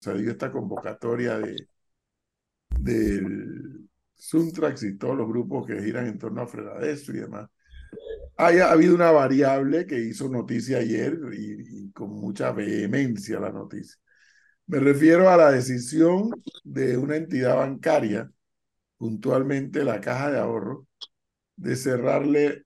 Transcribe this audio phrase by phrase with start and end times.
[0.00, 1.56] dio esta convocatoria de
[2.78, 7.48] del Suntrax y todos los grupos que giran en torno a Fredadeso y demás,
[8.36, 13.96] haya habido una variable que hizo noticia ayer y, con mucha vehemencia la noticia.
[14.66, 16.30] Me refiero a la decisión
[16.64, 18.30] de una entidad bancaria,
[18.98, 20.86] puntualmente la Caja de Ahorro,
[21.56, 22.64] de cerrarle,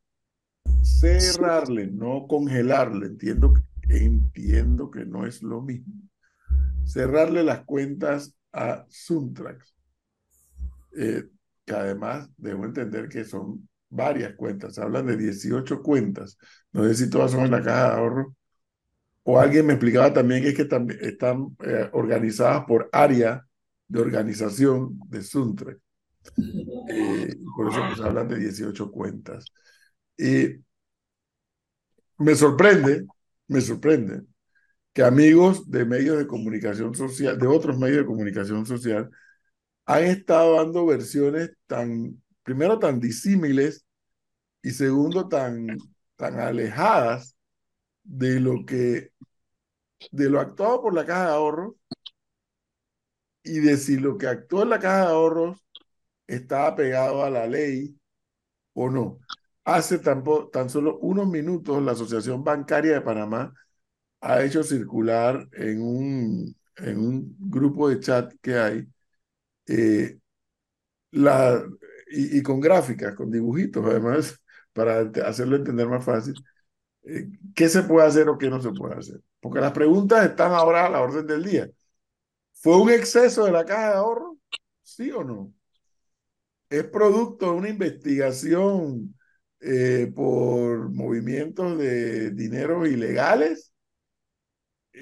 [0.83, 3.55] cerrarle, no congelarle, entiendo,
[3.89, 5.95] entiendo que no es lo mismo,
[6.85, 9.75] cerrarle las cuentas a Suntrax,
[10.96, 11.25] eh,
[11.64, 16.39] que además debo entender que son varias cuentas, hablan de 18 cuentas,
[16.72, 18.36] no sé si todas son en la caja de ahorro,
[19.25, 23.46] o alguien me explicaba también que es que también están eh, organizadas por área
[23.86, 25.79] de organización de Suntre.
[26.89, 29.53] Eh, por eso pues, hablan de 18 cuentas.
[30.17, 30.57] Y
[32.19, 33.06] me sorprende,
[33.48, 34.22] me sorprende
[34.92, 39.11] que amigos de medios de comunicación social, de otros medios de comunicación social,
[39.87, 43.86] han estado dando versiones tan primero tan disímiles
[44.62, 45.78] y segundo tan,
[46.16, 47.36] tan alejadas
[48.05, 49.12] de lo que
[50.11, 51.75] de lo actuado por la caja de ahorros
[53.44, 55.59] y de si lo que actuó en la caja de ahorros
[56.27, 57.97] estaba pegado a la ley
[58.75, 59.19] o no.
[59.64, 63.53] Hace tan, tan solo unos minutos la Asociación Bancaria de Panamá
[64.23, 68.89] ha hecho circular en un, en un grupo de chat que hay
[69.67, 70.19] eh,
[71.12, 71.65] la,
[72.11, 74.41] y, con gráficas, con dibujitos, además,
[74.73, 76.34] para hacerlo entender más fácil,
[77.05, 79.20] eh, qué se puede hacer o qué no se puede hacer.
[79.41, 81.70] Porque las preguntas están ahora a la orden del día.
[82.55, 84.39] ¿Fue un exceso de la caja de ahorro?
[84.83, 85.55] ¿Sí o no?
[86.70, 89.15] ¿Es producto de una investigación
[89.61, 93.72] eh, por movimientos de dinero ilegales?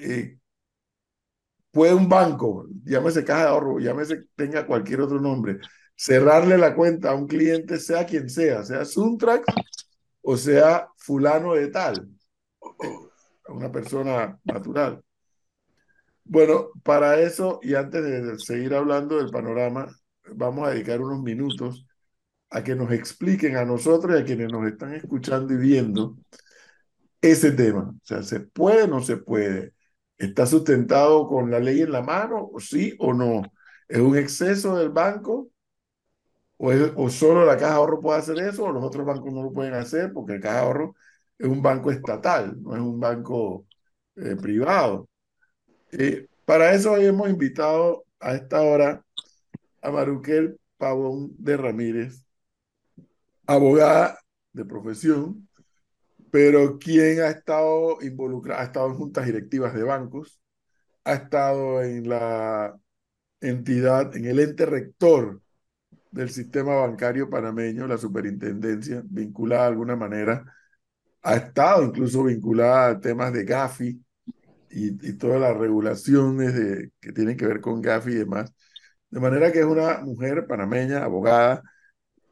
[0.01, 0.37] Eh,
[1.71, 5.59] ¿Puede un banco, llámese caja de ahorro, llámese, tenga cualquier otro nombre,
[5.95, 9.45] cerrarle la cuenta a un cliente, sea quien sea, sea Suntrax
[10.21, 12.09] o sea fulano de tal,
[13.47, 15.03] una persona natural.
[16.23, 19.87] Bueno, para eso y antes de seguir hablando del panorama,
[20.33, 21.85] vamos a dedicar unos minutos
[22.49, 26.17] a que nos expliquen a nosotros y a quienes nos están escuchando y viendo
[27.21, 27.89] ese tema.
[27.89, 29.73] O sea, ¿se puede o no se puede?
[30.21, 32.51] ¿Está sustentado con la ley en la mano?
[32.59, 33.41] ¿Sí o no?
[33.87, 35.49] ¿Es un exceso del banco?
[36.57, 39.51] o, solo la Caja de Ahorro puede hacer eso, o los otros bancos no lo
[39.51, 40.95] pueden hacer, porque el Caja de Ahorro
[41.39, 43.65] es un banco estatal, no es un banco
[44.15, 45.09] eh, privado.
[45.91, 49.03] Eh, para eso hoy hemos invitado a esta hora
[49.81, 52.23] a Maruquel Pavón de Ramírez,
[53.47, 54.19] abogada
[54.53, 55.49] de profesión,
[56.31, 60.41] pero quien ha estado involucrada, ha estado en juntas directivas de bancos,
[61.03, 62.77] ha estado en la
[63.41, 65.41] entidad, en el ente rector
[66.11, 70.45] del sistema bancario panameño, la superintendencia, vinculada de alguna manera,
[71.23, 74.03] ha estado incluso vinculada a temas de GAFI
[74.71, 78.53] y, todas las regulaciones de, que tienen que ver con GAFI y demás.
[79.09, 81.61] De manera que es una mujer panameña, abogada,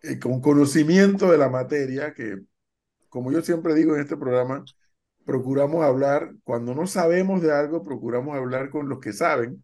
[0.03, 2.39] eh, con conocimiento de la materia, que
[3.09, 4.63] como yo siempre digo en este programa,
[5.25, 9.63] procuramos hablar, cuando no sabemos de algo, procuramos hablar con los que saben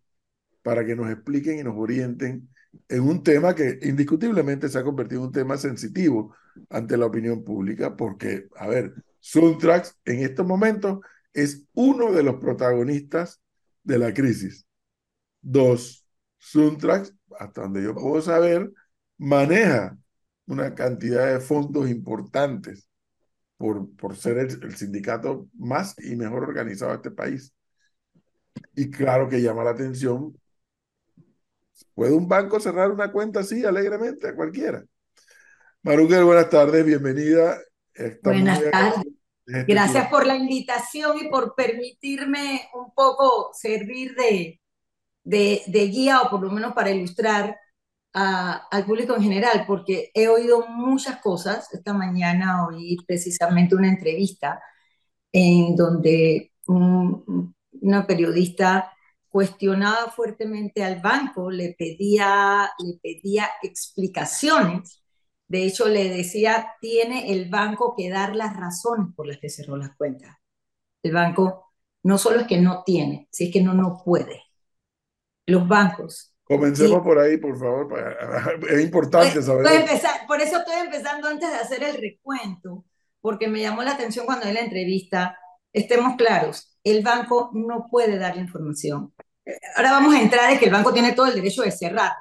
[0.62, 2.50] para que nos expliquen y nos orienten
[2.90, 6.36] en un tema que indiscutiblemente se ha convertido en un tema sensitivo
[6.70, 11.00] ante la opinión pública, porque, a ver, Suntrax en estos momentos
[11.34, 13.42] es uno de los protagonistas
[13.84, 14.66] de la crisis.
[15.42, 16.06] Dos,
[16.38, 18.72] Suntrax, hasta donde yo puedo saber,
[19.18, 19.98] maneja
[20.48, 22.88] una cantidad de fondos importantes
[23.58, 27.54] por, por ser el, el sindicato más y mejor organizado de este país.
[28.76, 30.36] Y claro que llama la atención
[31.94, 34.84] ¿Puede un banco cerrar una cuenta así alegremente a cualquiera?
[35.82, 37.58] Maruquel, buenas tardes, bienvenida.
[38.24, 39.06] buenas tardes.
[39.46, 44.60] Este Gracias por la invitación y por permitirme un poco servir de,
[45.24, 47.56] de, guía o por lo menos para ilustrar
[48.16, 51.74] al público en general, porque he oído muchas cosas.
[51.74, 54.62] Esta mañana oí precisamente una entrevista
[55.32, 58.92] en donde una periodista
[59.30, 65.04] cuestionaba fuertemente al banco, le pedía, le pedía explicaciones.
[65.48, 69.76] De hecho, le decía, tiene el banco que dar las razones por las que cerró
[69.76, 70.38] las cuentas.
[71.04, 71.74] El banco
[72.04, 74.42] no solo es que no tiene, si es que no, no puede.
[75.48, 76.35] Los bancos.
[76.46, 77.88] Comencemos por ahí, por favor.
[78.70, 79.66] Es importante saber.
[80.28, 82.86] por eso estoy empezando antes de hacer el recuento,
[83.20, 85.38] porque me llamó la atención cuando vi la entrevista.
[85.74, 89.14] Estemos claros, el banco no puede dar la información
[89.76, 92.14] ahora vamos a entrar en que el banco tiene todo el derecho de cerrar,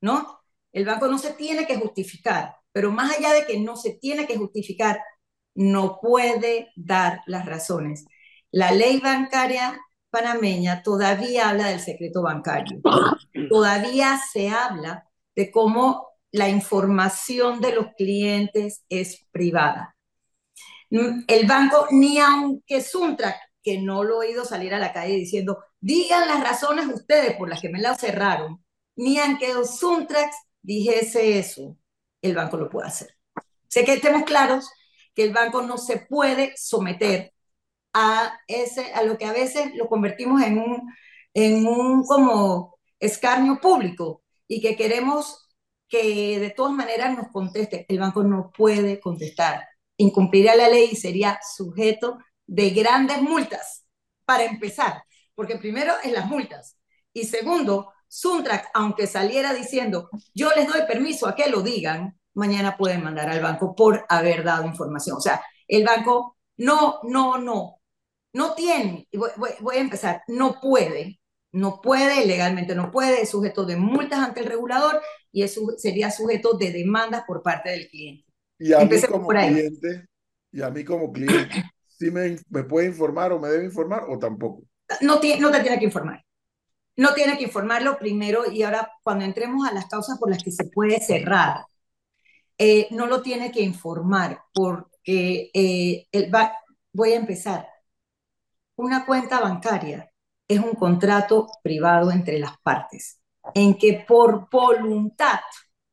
[0.00, 0.40] ¿no?
[0.72, 4.26] El banco no se tiene que justificar, pero más allá de que no se tiene
[4.26, 5.00] que justificar,
[5.54, 8.04] no puede dar las razones.
[8.50, 9.80] La ley bancaria
[10.10, 12.80] panameña todavía habla del secreto bancario,
[13.48, 19.96] todavía se habla de cómo la información de los clientes es privada.
[20.90, 25.64] El banco, ni aunque Suntrack, que no lo he oído salir a la calle diciendo,
[25.80, 28.64] digan las razones ustedes por las que me la cerraron,
[28.96, 30.30] ni aunque Suntrack
[30.62, 31.76] dijese eso,
[32.22, 33.16] el banco lo puede hacer.
[33.68, 34.70] Sé que estemos claros
[35.14, 37.32] que el banco no se puede someter
[37.92, 40.92] a, ese, a lo que a veces lo convertimos en un,
[41.34, 45.48] en un como escarnio público y que queremos
[45.88, 47.86] que de todas maneras nos conteste.
[47.88, 49.66] El banco no puede contestar.
[49.96, 53.86] Incumpliría la ley y sería sujeto de grandes multas,
[54.24, 55.04] para empezar,
[55.34, 56.76] porque primero es las multas.
[57.12, 62.76] Y segundo, Suntrack, aunque saliera diciendo, yo les doy permiso a que lo digan, mañana
[62.76, 65.16] pueden mandar al banco por haber dado información.
[65.16, 67.75] O sea, el banco no, no, no,
[68.36, 69.30] no tiene, voy,
[69.60, 71.18] voy, a empezar, no puede,
[71.52, 75.00] no puede, legalmente no puede, es sujeto de multas ante el regulador
[75.32, 78.30] y es, sería sujeto de demandas por parte del cliente.
[78.58, 80.06] Y a mí como cliente,
[80.52, 81.64] y a mí como cliente,
[81.98, 84.64] ¿sí me, me, puede informar o me debe informar o tampoco?
[85.00, 86.22] No, tiene, no te tiene que informar.
[86.96, 90.50] No tiene que informarlo primero y ahora cuando entremos a las causas por las que
[90.50, 91.64] se puede cerrar,
[92.58, 96.30] eh, no lo tiene que informar porque eh, el
[96.92, 97.66] voy a empezar.
[98.76, 100.10] Una cuenta bancaria
[100.46, 103.20] es un contrato privado entre las partes,
[103.54, 105.40] en que por voluntad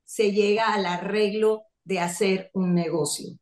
[0.03, 3.37] se llega al arreglo de hacer un negocio.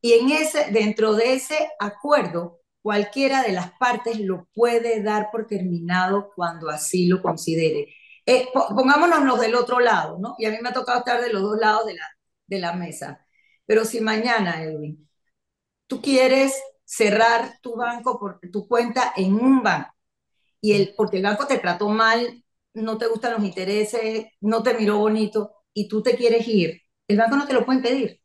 [0.00, 5.46] Y en ese, dentro de ese acuerdo, cualquiera de las partes lo puede dar por
[5.46, 7.88] terminado cuando así lo considere.
[8.24, 10.36] Eh, pongámonos los del otro lado, ¿no?
[10.38, 12.06] Y a mí me ha tocado estar de los dos lados de la,
[12.46, 13.26] de la mesa.
[13.66, 15.08] Pero si mañana, Edwin,
[15.86, 16.54] tú quieres
[16.88, 19.94] cerrar tu banco, por, tu cuenta en un banco,
[20.60, 22.42] y el, porque el banco te trató mal,
[22.72, 27.18] no te gustan los intereses, no te miró bonito, y tú te quieres ir, el
[27.18, 28.22] banco no te lo puede pedir,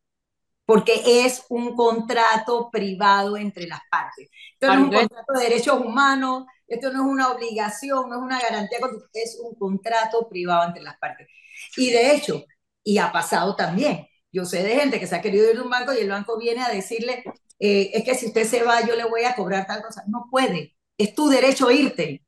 [0.65, 4.29] porque es un contrato privado entre las partes.
[4.53, 8.21] Esto no es un contrato de derechos humanos, esto no es una obligación, no es
[8.21, 8.79] una garantía,
[9.13, 11.27] es un contrato privado entre las partes.
[11.75, 12.45] Y de hecho,
[12.81, 15.69] y ha pasado también, yo sé de gente que se ha querido ir de un
[15.69, 17.25] banco y el banco viene a decirle,
[17.59, 20.03] eh, es que si usted se va, yo le voy a cobrar tal cosa.
[20.07, 22.25] No puede, es tu derecho irte.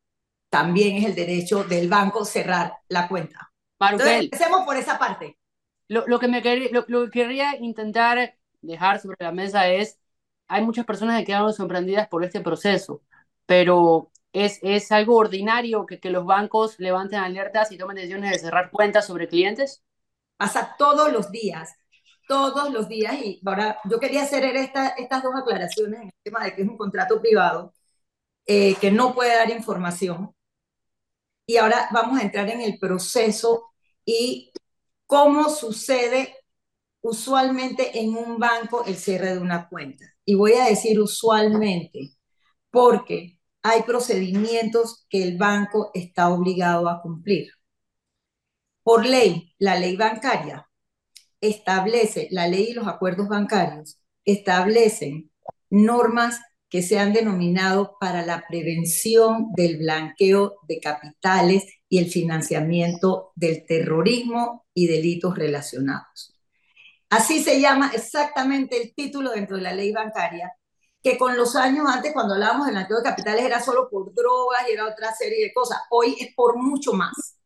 [0.50, 3.51] También es el derecho del banco cerrar la cuenta.
[3.80, 5.38] Entonces, empecemos por esa parte.
[5.88, 6.42] Lo, lo que me
[6.72, 10.00] lo, lo, que quería intentar dejar sobre la mesa es,
[10.48, 13.01] hay muchas personas que quedan sorprendidas por este proceso,
[13.45, 18.39] pero es, es algo ordinario que, que los bancos levanten alertas y tomen decisiones de
[18.39, 19.83] cerrar cuentas sobre clientes.
[20.38, 21.75] Pasa todos los días
[22.27, 23.16] todos los días.
[23.24, 26.68] Y ahora yo quería hacer esta, estas dos aclaraciones en el tema de que es
[26.68, 27.74] un contrato privado,
[28.45, 30.33] eh, que no puede dar información.
[31.48, 33.72] Y ahora vamos a entrar en el proceso
[34.06, 34.51] y
[35.06, 36.36] cómo sucede
[37.01, 40.06] usualmente en un banco el cierre de una cuenta.
[40.25, 42.16] Y voy a decir usualmente,
[42.71, 47.51] porque hay procedimientos que el banco está obligado a cumplir.
[48.83, 50.68] Por ley, la ley bancaria
[51.49, 55.31] establece, la ley y los acuerdos bancarios establecen
[55.69, 63.31] normas que se han denominado para la prevención del blanqueo de capitales y el financiamiento
[63.35, 66.33] del terrorismo y delitos relacionados.
[67.09, 70.52] Así se llama exactamente el título dentro de la ley bancaria,
[71.02, 74.64] que con los años antes, cuando hablábamos del blanqueo de capitales, era solo por drogas
[74.68, 75.80] y era otra serie de cosas.
[75.92, 77.37] Hoy es por mucho más.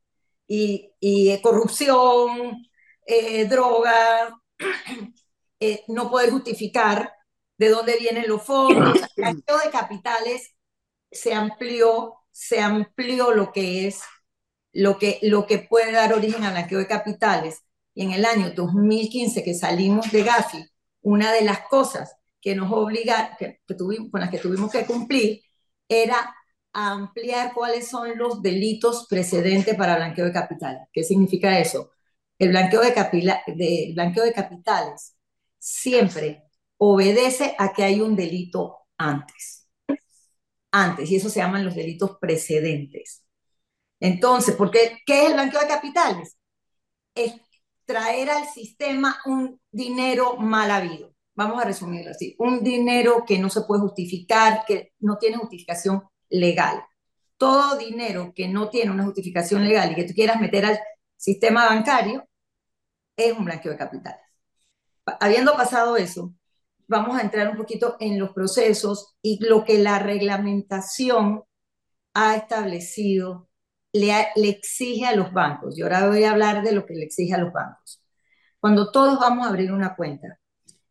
[0.48, 2.65] Y, y corrupción,
[3.10, 4.39] eh, droga,
[5.60, 7.12] eh, no poder justificar
[7.58, 8.98] de dónde vienen los fondos.
[8.98, 10.56] El blanqueo de capitales
[11.12, 14.01] se amplió, se amplió lo que es,
[14.74, 17.63] lo que, lo que puede dar origen al blanqueo de capitales.
[17.96, 20.63] Y en el año 2015 que salimos de Gafi,
[21.01, 25.42] una de las cosas que nos obliga, que, tuvimos, con las que tuvimos que cumplir,
[25.88, 26.36] era
[26.74, 30.84] ampliar cuáles son los delitos precedentes para blanqueo de capitales.
[30.94, 31.89] ¿Qué significa eso?
[32.39, 32.93] El blanqueo de,
[33.55, 35.15] de, blanqueo de capitales
[35.60, 36.43] siempre
[36.77, 39.67] obedece a que hay un delito antes.
[40.72, 43.24] Antes, y eso se llaman los delitos precedentes.
[44.00, 46.38] Entonces, porque, ¿qué es el blanqueo de capitales?
[47.15, 47.34] Es
[47.86, 51.13] traer al sistema un dinero mal habido.
[51.36, 52.36] Vamos a resumirlo así.
[52.39, 56.84] Un dinero que no se puede justificar, que no tiene justificación legal.
[57.38, 60.79] todo dinero que no tiene una justificación legal y que tú quieras meter al
[61.17, 62.28] sistema bancario
[63.28, 64.22] es un blanqueo de capitales.
[65.20, 66.34] Habiendo pasado eso,
[66.88, 71.44] vamos a entrar un poquito en los procesos y lo que la reglamentación
[72.14, 73.50] ha establecido,
[73.94, 75.78] le, le exige a los bancos.
[75.78, 78.02] Y ahora voy a hablar de lo que le exige a los bancos.
[78.60, 80.40] Cuando todos vamos a abrir una cuenta,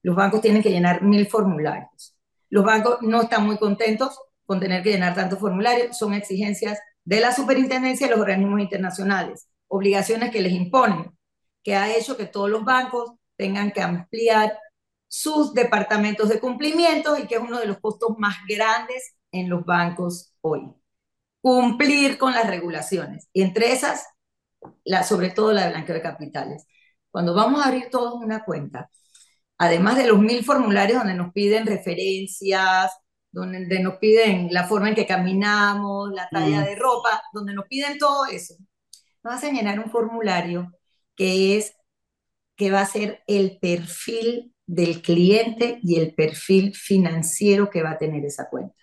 [0.02, 2.16] los bancos tienen que llenar mil formularios.
[2.50, 7.20] Los bancos no están muy contentos con tener que llenar tantos formularios, son exigencias de
[7.20, 11.17] la superintendencia y los organismos internacionales, obligaciones que les imponen,
[11.68, 14.58] que ha hecho que todos los bancos tengan que ampliar
[15.06, 19.66] sus departamentos de cumplimiento y que es uno de los costos más grandes en los
[19.66, 20.72] bancos hoy.
[21.42, 23.28] Cumplir con las regulaciones.
[23.34, 24.06] Y entre esas,
[24.82, 26.66] la, sobre todo la de blanqueo de capitales.
[27.10, 28.88] Cuando vamos a abrir todos una cuenta,
[29.58, 32.92] además de los mil formularios donde nos piden referencias,
[33.30, 36.64] donde nos piden la forma en que caminamos, la talla mm.
[36.64, 38.54] de ropa, donde nos piden todo eso,
[39.22, 40.72] nos hacen llenar un formulario
[41.18, 41.74] que es
[42.56, 47.98] que va a ser el perfil del cliente y el perfil financiero que va a
[47.98, 48.76] tener esa cuenta.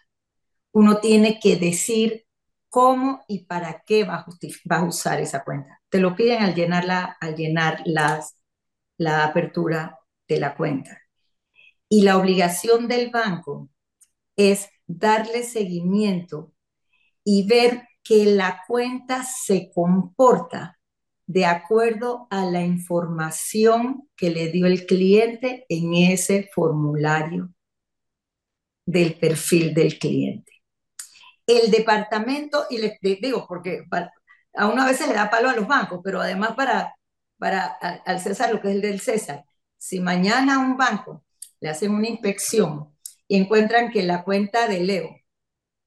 [0.71, 2.25] Uno tiene que decir
[2.69, 4.25] cómo y para qué va
[4.69, 5.81] a, usar esa cuenta.
[5.89, 8.37] Te lo piden al, llenarla, al llenar las,
[8.97, 11.01] la apertura de la cuenta.
[11.87, 13.69] Y la obligación del banco
[14.35, 16.53] es darle seguimiento
[17.23, 20.74] y ver que la cuenta se comporta
[21.27, 27.49] de acuerdo a la información que le dio el cliente en ese formulario
[28.85, 30.51] del perfil del cliente.
[31.47, 33.85] El departamento, y les digo, porque
[34.53, 36.95] a uno a veces le da palo a los bancos, pero además para,
[37.37, 39.45] para al César lo que es el del César,
[39.77, 41.23] si mañana un banco
[41.59, 42.95] le hacen una inspección
[43.27, 45.15] y encuentran que la cuenta de Leo,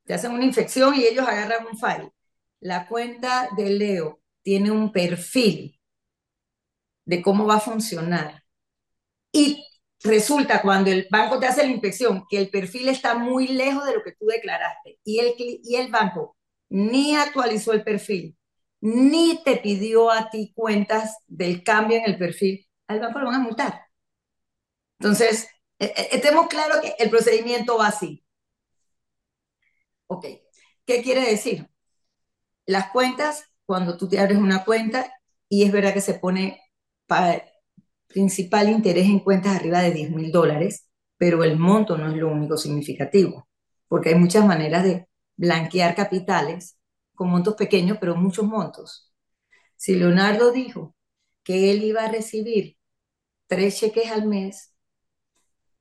[0.05, 2.13] te hacen una infección y ellos agarran un file,
[2.61, 5.79] la cuenta de Leo tiene un perfil
[7.05, 8.43] de cómo va a funcionar.
[9.33, 9.65] Y
[10.03, 13.95] resulta cuando el banco te hace la inspección que el perfil está muy lejos de
[13.95, 16.37] lo que tú declaraste y el, y el banco
[16.69, 18.37] ni actualizó el perfil,
[18.81, 23.37] ni te pidió a ti cuentas del cambio en el perfil, al banco lo van
[23.37, 23.83] a multar.
[24.99, 28.25] Entonces, e, e, estemos claros que el procedimiento va así.
[30.07, 30.27] Ok,
[30.87, 31.69] ¿qué quiere decir?
[32.67, 35.13] Las cuentas cuando tú te abres una cuenta
[35.47, 36.59] y es verdad que se pone
[37.07, 37.45] para
[38.07, 42.33] principal interés en cuentas arriba de 10 mil dólares, pero el monto no es lo
[42.33, 43.47] único significativo,
[43.87, 45.07] porque hay muchas maneras de
[45.37, 46.79] blanquear capitales
[47.15, 49.13] con montos pequeños, pero muchos montos.
[49.77, 50.97] Si Leonardo dijo
[51.45, 52.79] que él iba a recibir
[53.49, 54.73] tres cheques al mes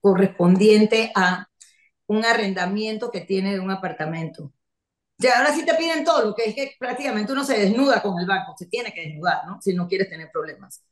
[0.01, 1.47] correspondiente a
[2.05, 4.51] un arrendamiento que tiene de un apartamento
[5.17, 8.19] ya ahora sí te piden todo, lo que es que prácticamente uno se desnuda con
[8.19, 9.59] el banco, se tiene que desnudar, ¿no?
[9.61, 10.83] Si no quieres tener problemas.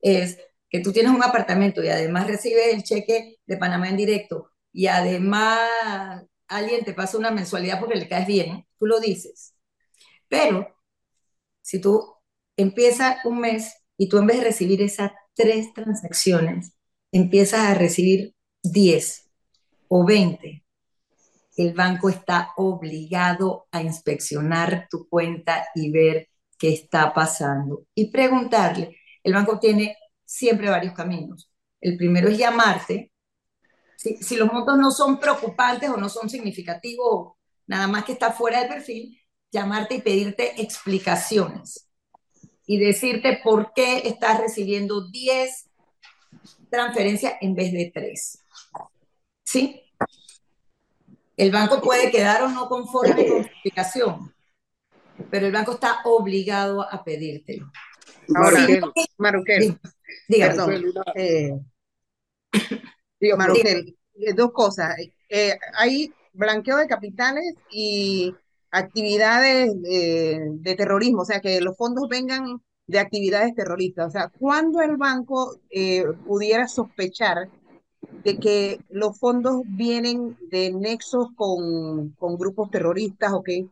[0.00, 4.52] Es que tú tienes un apartamento y además recibes el cheque de Panamá en directo
[4.72, 5.60] y además
[6.48, 9.54] alguien te pasa una mensualidad porque le caes bien, tú lo dices.
[10.28, 10.76] Pero
[11.62, 12.14] si tú
[12.56, 16.72] empiezas un mes y tú en vez de recibir esas tres transacciones,
[17.12, 19.30] empiezas a recibir 10
[19.88, 20.64] o 20
[21.58, 28.96] el banco está obligado a inspeccionar tu cuenta y ver qué está pasando y preguntarle.
[29.24, 31.50] El banco tiene siempre varios caminos.
[31.80, 33.12] El primero es llamarte.
[33.96, 37.32] Si, los montos no son preocupantes o no son significativos,
[37.66, 41.88] nada más que está fuera del perfil, llamarte y pedirte explicaciones
[42.66, 45.70] y decirte por qué estás recibiendo 10
[46.70, 48.44] transferencias en vez de 3.
[49.42, 49.87] ¿Sí?
[51.38, 54.34] El banco puede quedar o no conforme con su explicación,
[55.30, 57.70] pero el banco está obligado a pedírtelo.
[58.34, 58.66] Ahora,
[59.18, 59.78] Maruquel,
[60.28, 61.52] perdón, eh,
[63.36, 64.96] Maruquel, eh, dos cosas.
[65.28, 68.34] Eh, hay blanqueo de capitales y
[68.72, 74.08] actividades de terrorismo, o sea, que los fondos vengan de actividades terroristas.
[74.08, 75.60] O sea, ¿cuándo el banco
[76.26, 77.48] pudiera sospechar
[78.10, 83.66] de que los fondos vienen de nexos con, con grupos terroristas o qué?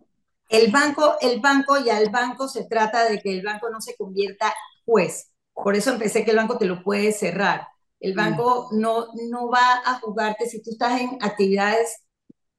[0.48, 3.96] El banco, el banco ya el banco se trata de que el banco no se
[3.96, 5.30] convierta juez.
[5.52, 7.66] Por eso empecé que el banco te lo puede cerrar.
[7.98, 8.16] El mm.
[8.16, 12.02] banco no, no va a jugarte si tú estás en actividades,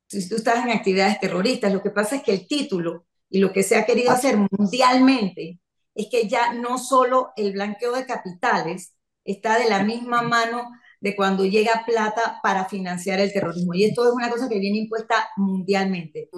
[0.07, 1.72] si tú estás en actividades terroristas.
[1.72, 5.60] Lo que pasa es que el título y lo que se ha querido hacer mundialmente
[5.96, 8.93] es que ya no solo el blanqueo de capitales
[9.24, 10.69] está de la misma mano
[11.00, 13.74] de cuando llega plata para financiar el terrorismo.
[13.74, 16.30] Y esto es una cosa que viene impuesta mundialmente.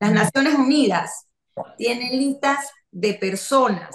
[0.00, 1.26] Las Naciones Unidas
[1.76, 3.90] tiene listas de personas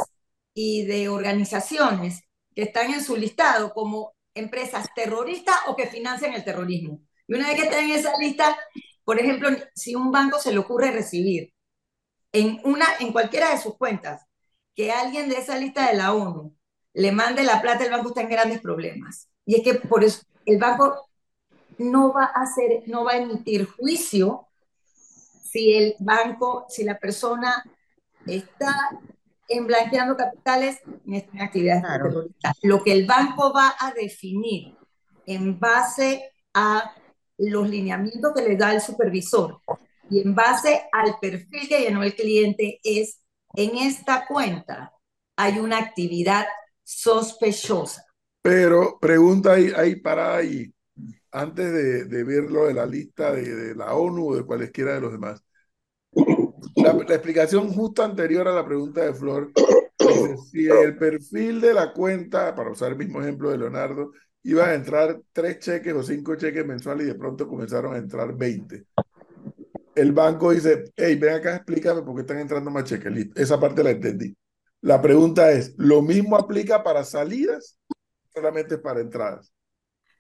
[0.53, 2.21] y de organizaciones
[2.55, 7.01] que están en su listado como empresas terroristas o que financian el terrorismo.
[7.27, 8.57] Y una vez que están en esa lista,
[9.03, 11.53] por ejemplo, si un banco se le ocurre recibir
[12.31, 14.25] en, una, en cualquiera de sus cuentas
[14.75, 16.55] que alguien de esa lista de la ONU
[16.93, 19.29] le mande la plata, el banco está en grandes problemas.
[19.45, 21.09] Y es que por eso el banco
[21.77, 24.47] no va a hacer, no va a emitir juicio
[25.51, 27.63] si el banco, si la persona
[28.25, 28.73] está
[29.47, 32.57] en blanqueando capitales en actividades terroristas.
[32.63, 34.75] Lo que el banco va a definir
[35.25, 36.93] en base a
[37.37, 39.59] los lineamientos que le da el supervisor
[40.09, 43.19] y en base al perfil que llenó el cliente es
[43.55, 44.93] en esta cuenta
[45.35, 46.45] hay una actividad
[46.83, 48.05] sospechosa.
[48.43, 50.71] Pero pregunta ahí, ahí para ahí,
[51.31, 54.93] antes de, de ver lo de la lista de, de, la ONU o de cualesquiera
[54.93, 55.41] de los demás.
[56.75, 59.51] La, la, explicación justo anterior a la pregunta de Flor,
[60.51, 64.11] si el perfil de la cuenta, para usar el mismo ejemplo de Leonardo,
[64.43, 68.35] iba a entrar tres cheques o cinco cheques mensuales y de pronto comenzaron a entrar
[68.35, 68.85] 20.
[69.95, 73.29] El banco dice, hey, ven acá, explícame por qué están entrando más cheques.
[73.35, 74.35] Esa parte la entendí.
[74.81, 77.77] La pregunta es, ¿lo mismo aplica para salidas?
[78.35, 79.53] Solamente para entradas.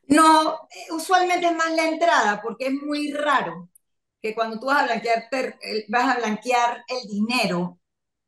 [0.07, 3.69] No, eh, usualmente es más la entrada porque es muy raro
[4.21, 5.29] que cuando tú vas a blanquear,
[5.89, 7.79] vas a blanquear el dinero,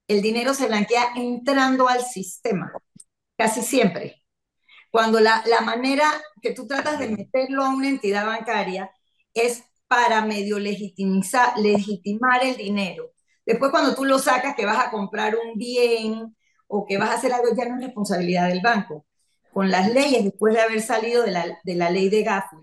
[0.08, 2.72] el dinero se blanquea entrando al sistema,
[3.38, 4.24] casi siempre.
[4.92, 6.06] Cuando la, la manera
[6.42, 8.92] que tú tratas de meterlo a una entidad bancaria
[9.34, 13.13] es para medio legitimizar, legitimar el dinero.
[13.46, 16.36] Después cuando tú lo sacas que vas a comprar un bien
[16.68, 19.06] o que vas a hacer algo, ya no es responsabilidad del banco.
[19.55, 22.57] Con las leyes, después de haber salido de la, de la ley de GAFI,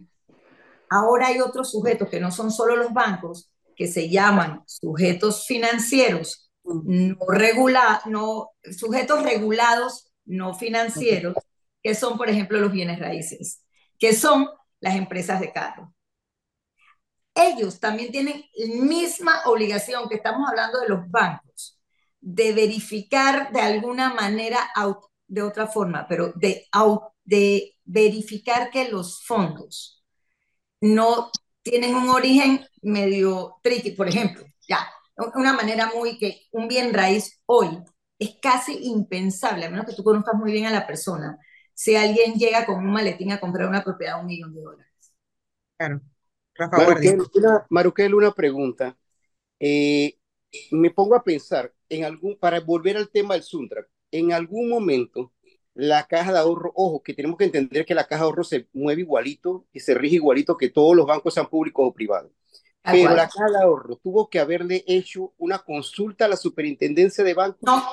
[0.91, 6.53] ahora hay otros sujetos que no son solo los bancos, que se llaman sujetos financieros,
[6.63, 11.35] no, regula, no sujetos regulados no financieros,
[11.83, 13.65] que son, por ejemplo, los bienes raíces,
[13.99, 15.95] que son las empresas de carro.
[17.35, 21.81] Ellos también tienen la misma obligación que estamos hablando de los bancos,
[22.21, 24.59] de verificar de alguna manera,
[25.33, 26.69] de otra forma, pero de,
[27.25, 30.05] de verificar que los fondos
[30.79, 31.31] no
[31.63, 34.87] tienen un origen medio tricky, por ejemplo, ya,
[35.35, 37.83] una manera muy que un bien raíz hoy
[38.19, 41.39] es casi impensable, a menos que tú conozcas muy bien a la persona,
[41.73, 44.93] si alguien llega con un maletín a comprar una propiedad de un millón de dólares.
[45.79, 46.03] Claro.
[47.71, 48.99] Maruquel, una, pregunta.
[49.59, 50.19] Eh,
[50.73, 55.33] me pongo a pensar, en algún, para volver al tema del Suntra, en algún momento
[55.75, 58.69] la caja de ahorro, ojo, que tenemos que entender que la caja de ahorro se
[58.73, 62.31] mueve igualito y se rige igualito que todos los bancos, sean públicos o privados.
[62.83, 67.35] Pero la caja de ahorro tuvo que haberle hecho una consulta a la superintendencia de
[67.35, 67.61] bancos.
[67.63, 67.85] No,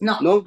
[0.00, 0.20] no.
[0.20, 0.46] No,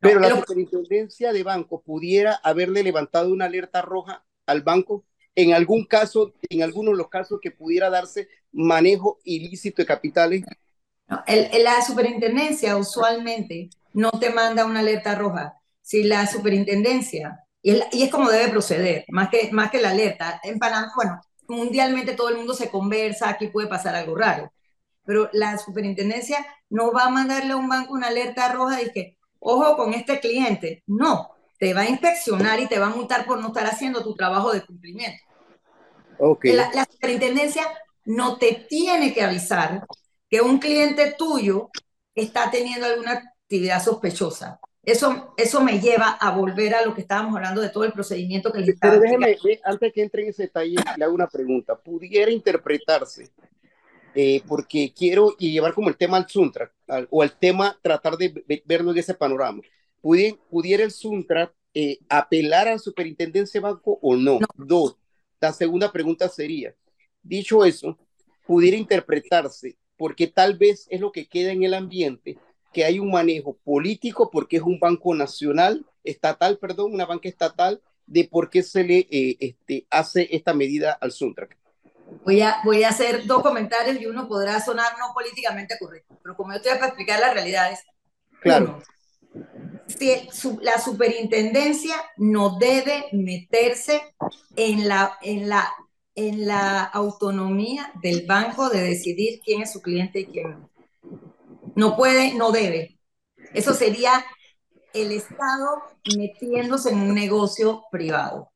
[0.00, 5.84] pero la superintendencia de bancos pudiera haberle levantado una alerta roja al banco en algún
[5.84, 10.44] caso, en algunos de los casos que pudiera darse manejo ilícito de capitales?
[11.26, 15.54] el, la superintendencia usualmente no te manda una alerta roja.
[15.82, 20.58] Si la superintendencia, y, es como debe proceder, más que, más que la alerta, en
[20.58, 24.52] Panamá, bueno, mundialmente todo el mundo se conversa, aquí puede pasar algo raro,
[25.04, 29.18] pero la superintendencia no va a mandarle a un banco una alerta roja y que,
[29.40, 33.40] ojo con este cliente, no, te va a inspeccionar y te va a multar por
[33.40, 35.22] no estar haciendo tu trabajo de cumplimiento.
[36.18, 36.52] Okay.
[36.52, 37.66] La, la, superintendencia
[38.04, 39.86] no te tiene que avisar
[40.28, 41.70] que un cliente tuyo
[42.14, 44.60] está teniendo alguna actividad sospechosa.
[44.82, 48.52] Eso, eso me lleva a volver a lo que estábamos hablando de todo el procedimiento
[48.52, 51.76] que le Pero déjeme, antes que entre en ese detalle, le hago una pregunta.
[51.76, 53.30] ¿Pudiera interpretarse
[54.14, 58.16] eh, porque quiero y llevar como el tema al Suntra, al, o el tema tratar
[58.16, 59.60] de verlo en ese panorama
[60.00, 64.38] pudiera el Suntra eh, apelar a la superintendencia de banco o no?
[64.56, 64.96] Dos,
[65.40, 66.74] la segunda pregunta sería,
[67.22, 67.98] dicho eso,
[68.46, 72.38] pudiera interpretarse, porque tal vez es lo que queda en el ambiente,
[72.72, 77.80] que hay un manejo político porque es un banco nacional, estatal, perdón, una banca estatal,
[78.06, 81.48] de por qué se le eh, este, hace esta medida al Suntra.
[82.24, 86.36] Voy a, voy a hacer dos comentarios y uno podrá sonar no políticamente correcto, pero
[86.36, 87.80] como yo estoy para explicar las realidades.
[88.40, 88.82] Claro
[90.60, 94.02] la superintendencia no debe meterse
[94.56, 95.72] en la, en, la,
[96.14, 100.69] en la autonomía del banco de decidir quién es su cliente y quién no.
[101.74, 102.98] No puede, no debe.
[103.54, 104.24] Eso sería
[104.92, 105.82] el Estado
[106.16, 108.52] metiéndose en un negocio privado.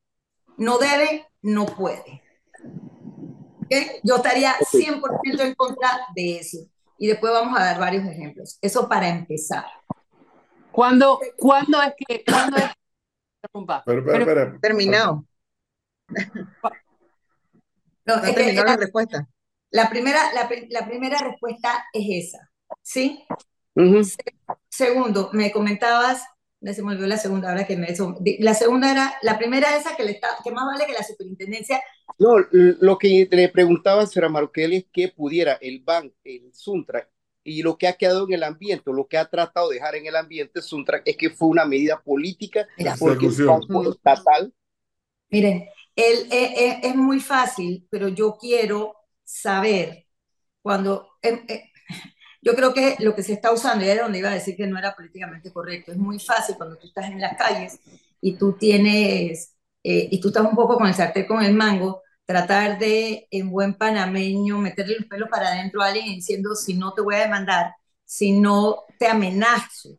[0.57, 2.21] No debe, no puede.
[4.03, 6.57] Yo estaría 100% en contra de eso.
[6.97, 8.57] y después vamos a dar varios ejemplos.
[8.61, 9.65] Eso para empezar.
[10.71, 12.23] ¿Cuándo, ¿cuándo es que...
[12.23, 12.71] Cuándo es
[13.85, 15.25] Pero, Terminado.
[18.05, 19.27] No, terminó la, respuesta.
[19.71, 22.51] La primera, la, la, primera respuesta es esa,
[22.81, 23.25] ¿sí?
[24.69, 26.23] Segundo, me comentabas,
[26.61, 27.87] me se me olvidó la segunda, ahora que me...
[28.39, 31.81] La segunda era, la primera esa que, le está, que más vale que la superintendencia...
[32.17, 37.09] No, lo que le preguntaba, señora Marukeli, es que pudiera el banco, el Suntra,
[37.43, 40.07] y lo que ha quedado en el ambiente, lo que ha tratado de dejar en
[40.07, 44.53] el ambiente Suntra, es que fue una medida política porque el banco estatal...
[45.29, 50.05] Miren, él, es, eh, eh, es, muy fácil, pero yo quiero saber
[50.61, 51.09] cuando...
[51.21, 51.71] Eh,
[52.45, 54.67] yo creo que lo que se está usando, y era donde iba a decir que
[54.67, 57.79] no era políticamente correcto, es muy fácil cuando tú estás en las calles
[58.21, 62.77] y tú tienes, y tú estás un poco con el sartén con el mango, tratar
[62.77, 67.01] de, en buen panameño, meterle los pelos para adentro a alguien diciendo, si no te
[67.01, 69.97] voy a demandar, si no te amenazo.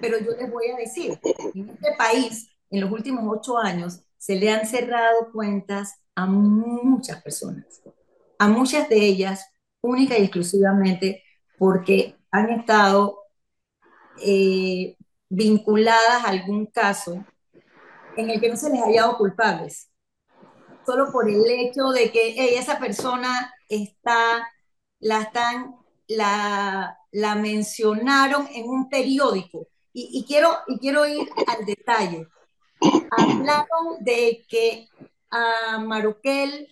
[0.00, 1.18] Pero yo les voy a decir,
[1.54, 7.22] en este país, en los últimos ocho años, se le han cerrado cuentas a muchas
[7.22, 7.82] personas,
[8.38, 9.46] a muchas de ellas
[9.80, 11.22] única y exclusivamente
[11.58, 13.18] porque han estado
[14.22, 14.96] eh,
[15.28, 17.24] vinculadas a algún caso
[18.16, 19.90] en el que no se les haya dado culpables,
[20.84, 24.48] solo por el hecho de que esa persona está,
[25.00, 25.76] la están,
[26.08, 29.68] la, la mencionaron en un periódico.
[29.92, 32.26] Y, y, quiero, y quiero ir al detalle
[33.10, 34.88] hablaron de que
[35.30, 36.68] a Maruquel,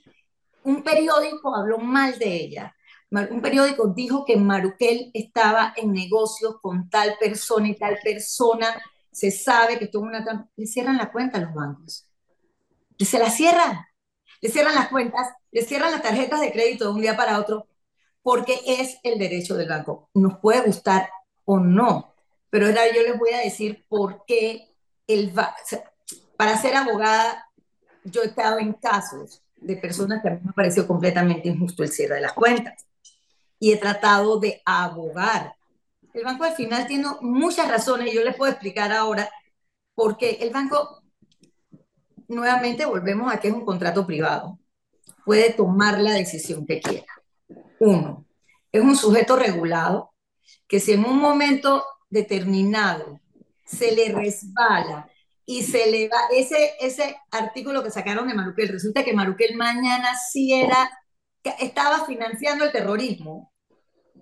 [0.63, 2.74] un periódico habló mal de ella.
[3.31, 8.67] Un periódico dijo que Maruquel estaba en negocios con tal persona y tal persona.
[9.13, 10.49] Se sabe que tuvo una trampa.
[10.57, 12.09] Le cierran la cuenta a los bancos.
[12.99, 13.87] Se la cierran.
[14.41, 17.67] Le cierran las cuentas, le cierran las tarjetas de crédito de un día para otro,
[18.23, 20.11] porque es el derecho del banco.
[20.13, 21.09] Nos puede gustar
[21.45, 22.13] o no,
[22.51, 24.69] pero ahora yo les voy a decir por qué
[25.07, 25.33] el,
[26.37, 27.49] para ser abogada,
[28.03, 31.91] yo he estado en casos de personas que a mí me pareció completamente injusto el
[31.91, 32.85] cierre de las cuentas
[33.65, 35.55] y he tratado de abogar.
[36.13, 39.31] El banco al final tiene muchas razones yo les puedo explicar ahora
[39.95, 41.03] porque el banco,
[42.29, 44.59] nuevamente volvemos a que es un contrato privado,
[45.25, 47.07] puede tomar la decisión que quiera.
[47.81, 48.27] Uno,
[48.71, 50.13] es un sujeto regulado
[50.69, 53.19] que si en un momento determinado
[53.65, 55.09] se le resbala
[55.47, 58.69] y se le va ese, ese artículo que sacaron de Maruquel.
[58.69, 60.91] Resulta que Maruquel mañana sí era,
[61.59, 63.54] estaba financiando el terrorismo.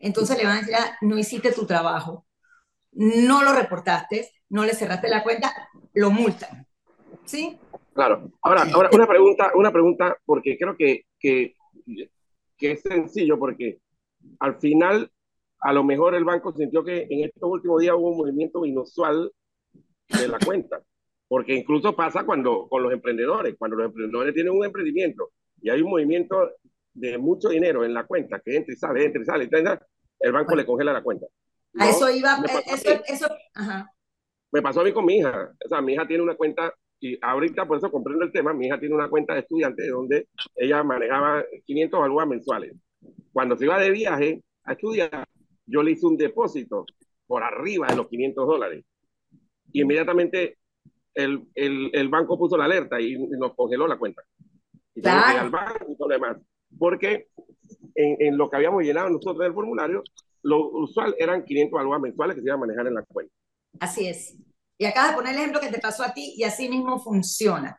[0.02, 2.26] Entonces le van a decir, ah, no hiciste tu trabajo,
[2.90, 5.54] no lo reportaste, no le cerraste la cuenta,
[5.94, 6.66] lo multan.
[7.24, 7.56] ¿Sí?
[7.94, 8.30] Claro.
[8.42, 11.54] Ahora, ahora una pregunta, una pregunta, porque creo que, que,
[12.58, 13.78] que es sencillo, porque
[14.40, 15.08] al final,
[15.60, 19.30] a lo mejor el banco sintió que en estos últimos días hubo un movimiento inusual
[20.08, 20.82] de la cuenta.
[21.28, 25.30] Porque incluso pasa cuando con los emprendedores, cuando los emprendedores tienen un emprendimiento
[25.62, 26.50] y hay un movimiento
[26.92, 29.48] de mucho dinero en la cuenta que entra y sale, entra y sale,
[30.22, 31.26] el banco le congela la cuenta.
[31.78, 33.90] A eso iba, me pasó, eso, eso, ajá.
[34.52, 35.52] me pasó a mí con mi hija.
[35.64, 38.66] O sea, mi hija tiene una cuenta, y ahorita por eso comprendo el tema, mi
[38.66, 42.74] hija tiene una cuenta de estudiante donde ella manejaba 500 balúas mensuales.
[43.32, 45.26] Cuando se iba de viaje a estudiar,
[45.66, 46.85] yo le hice un depósito
[47.26, 48.85] por arriba de los 500 dólares.
[49.72, 50.58] Y inmediatamente
[51.14, 54.22] el, el, el, banco puso la alerta y nos congeló la cuenta.
[54.94, 55.40] Y claro.
[55.40, 56.37] al banco y todo lo demás.
[56.78, 57.28] Porque
[57.94, 60.02] en, en, lo que habíamos llenado nosotros del formulario,
[60.42, 63.33] lo usual eran 500 balboas mensuales que se iban a manejar en la cuenta.
[63.81, 64.37] Así es.
[64.78, 67.78] Y acabas de poner el ejemplo que te pasó a ti y así mismo funciona.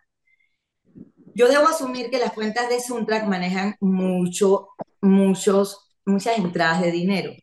[1.36, 4.70] Yo debo asumir que las cuentas de Suntrack manejan mucho,
[5.02, 7.34] muchos, muchas entradas de dinero.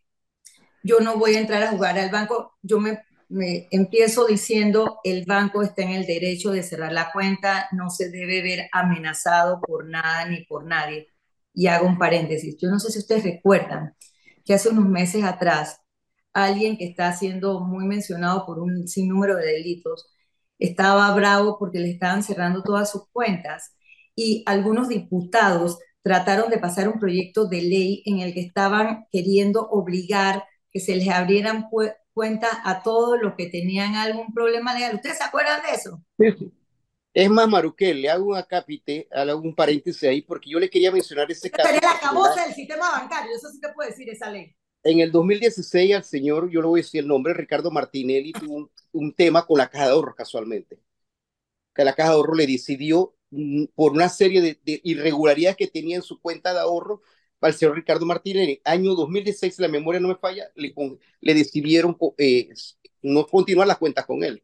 [0.82, 5.24] Yo no voy a entrar a jugar al banco, yo me me empiezo diciendo el
[5.24, 9.88] banco está en el derecho de cerrar la cuenta, no se debe ver amenazado por
[9.88, 11.08] nada ni por nadie.
[11.54, 12.56] Y hago un paréntesis.
[12.60, 13.94] Yo no sé si ustedes recuerdan
[14.44, 15.80] que hace unos meses atrás
[16.32, 20.06] alguien que está siendo muy mencionado por un sinnúmero de delitos
[20.58, 23.74] estaba bravo porque le estaban cerrando todas sus cuentas
[24.14, 29.68] y algunos diputados trataron de pasar un proyecto de ley en el que estaban queriendo
[29.70, 31.68] obligar que se les abrieran
[32.14, 34.96] cuenta a todos los que tenían algún problema legal.
[34.96, 36.02] ¿Ustedes se acuerdan de eso?
[37.12, 40.92] Es más, Maruquel, le hago un acápite, hago un paréntesis ahí, porque yo le quería
[40.92, 41.68] mencionar ese caso.
[41.72, 44.54] Pero la cabosa del sistema bancario, eso sí te puede decir esa ley.
[44.82, 48.54] En el 2016, al señor, yo le voy a decir el nombre, Ricardo Martinelli, tuvo
[48.54, 50.78] un, un tema con la caja de ahorro casualmente.
[51.74, 55.68] Que la caja de ahorro le decidió, mm, por una serie de, de irregularidades que
[55.68, 57.02] tenía en su cuenta de ahorro,
[57.40, 60.74] al señor Ricardo el año 2016, si la memoria no me falla, le,
[61.20, 62.50] le decidieron eh,
[63.02, 64.42] no continuar las cuentas con él.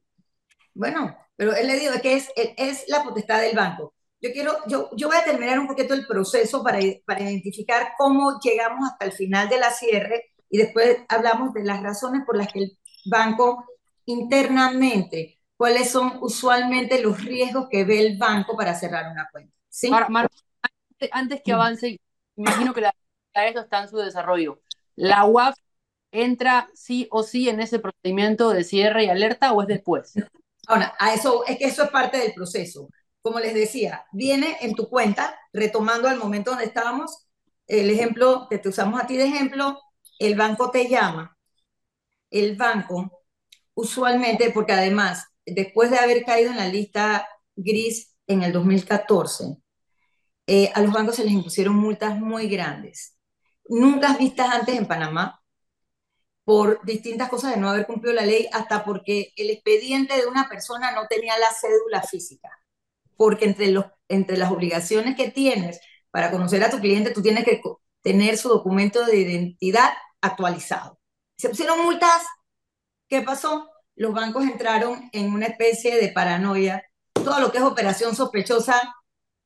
[0.74, 3.94] Bueno, pero él le dijo que es, es la potestad del banco.
[4.20, 8.40] Yo quiero, yo, yo voy a terminar un poquito el proceso para, para identificar cómo
[8.42, 12.50] llegamos hasta el final de la cierre y después hablamos de las razones por las
[12.52, 13.64] que el banco
[14.06, 19.52] internamente, cuáles son usualmente los riesgos que ve el banco para cerrar una cuenta.
[19.68, 19.90] ¿sí?
[21.12, 22.00] antes que avance,
[22.36, 22.94] imagino que la,
[23.34, 24.62] esto está en su desarrollo.
[24.94, 25.56] ¿La UAF
[26.10, 30.14] entra sí o sí en ese procedimiento de cierre y alerta o es después?
[30.66, 32.88] Ahora, a eso, es que eso es parte del proceso.
[33.22, 37.26] Como les decía, viene en tu cuenta, retomando al momento donde estábamos,
[37.66, 39.80] el ejemplo que te usamos a ti de ejemplo,
[40.18, 41.36] el banco te llama.
[42.30, 43.24] El banco,
[43.74, 49.56] usualmente, porque además, después de haber caído en la lista gris en el 2014,
[50.46, 53.16] eh, a los bancos se les impusieron multas muy grandes,
[53.68, 55.40] nunca vistas antes en Panamá,
[56.46, 60.48] por distintas cosas de no haber cumplido la ley, hasta porque el expediente de una
[60.48, 62.48] persona no tenía la cédula física.
[63.16, 65.80] Porque entre, los, entre las obligaciones que tienes
[66.12, 67.60] para conocer a tu cliente, tú tienes que
[68.00, 71.00] tener su documento de identidad actualizado.
[71.36, 72.24] Se pusieron multas.
[73.08, 73.68] ¿Qué pasó?
[73.96, 76.80] Los bancos entraron en una especie de paranoia.
[77.12, 78.94] Todo lo que es operación sospechosa,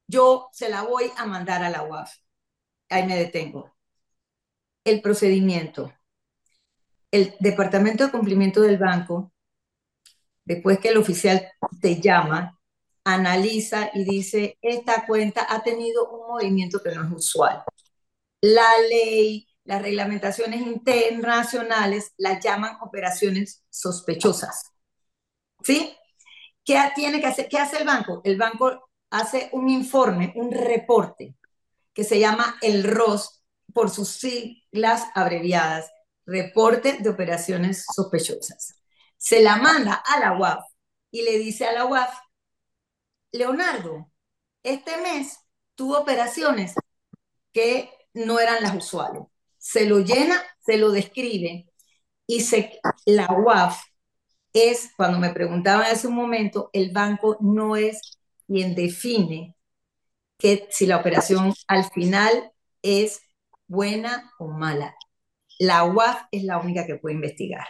[0.06, 2.12] yo se la voy a mandar a la UAF.
[2.90, 3.74] Ahí me detengo.
[4.84, 5.94] El procedimiento
[7.10, 9.32] el departamento de cumplimiento del banco,
[10.44, 11.48] después que el oficial
[11.80, 12.58] te llama,
[13.04, 17.62] analiza y dice, esta cuenta ha tenido un movimiento que no es usual.
[18.40, 24.72] La ley, las reglamentaciones internacionales las llaman operaciones sospechosas.
[25.62, 25.94] ¿Sí?
[26.64, 27.48] ¿Qué tiene que hacer?
[27.48, 28.20] ¿Qué hace el banco?
[28.24, 31.36] El banco hace un informe, un reporte
[31.92, 33.42] que se llama el ROS
[33.72, 35.90] por sus siglas abreviadas,
[36.30, 38.74] reporte de operaciones sospechosas.
[39.16, 40.64] Se la manda a la UAF
[41.10, 42.14] y le dice a la UAF,
[43.32, 44.10] Leonardo,
[44.62, 45.38] este mes
[45.74, 46.74] tuvo operaciones
[47.52, 49.22] que no eran las usuales.
[49.58, 51.68] Se lo llena, se lo describe
[52.26, 53.80] y se, la UAF
[54.52, 58.00] es, cuando me preguntaban hace un momento, el banco no es
[58.46, 59.56] quien define
[60.38, 63.20] que si la operación al final es
[63.66, 64.96] buena o mala
[65.60, 67.66] la UAF es la única que puede investigar.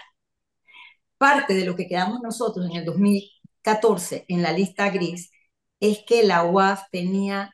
[1.19, 5.31] Parte de lo que quedamos nosotros en el 2014 en la lista gris
[5.81, 7.53] es que la UAF tenía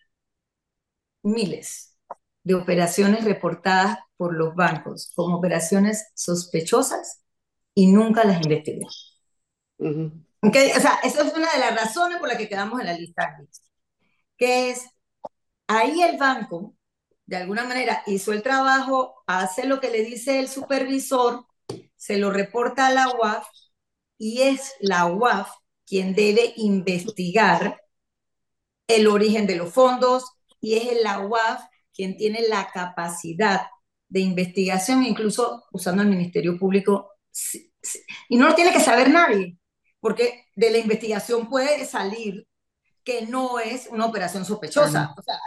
[1.23, 1.97] miles
[2.45, 7.23] de operaciones reportadas por los bancos como operaciones sospechosas
[7.75, 8.89] y nunca las investigó.
[9.79, 13.37] O sea, esa es una de las razones por las que quedamos en la lista
[13.39, 13.63] gris,
[14.37, 14.87] que es
[15.67, 16.77] ahí el banco
[17.27, 21.47] de alguna manera hizo el trabajo, hace lo que le dice el supervisor,
[21.97, 23.47] se lo reporta a la UAF
[24.17, 25.51] y es la UAF
[25.85, 27.83] quien debe investigar
[28.87, 30.25] el origen de los fondos
[30.61, 31.63] y es la UAF
[31.93, 33.63] quien tiene la capacidad
[34.09, 37.13] de investigación, incluso usando el Ministerio Público.
[38.29, 39.59] Y no lo tiene que saber nadie,
[39.99, 42.47] porque de la investigación puede salir
[43.03, 45.15] que no es una operación sospechosa.
[45.17, 45.39] O sea,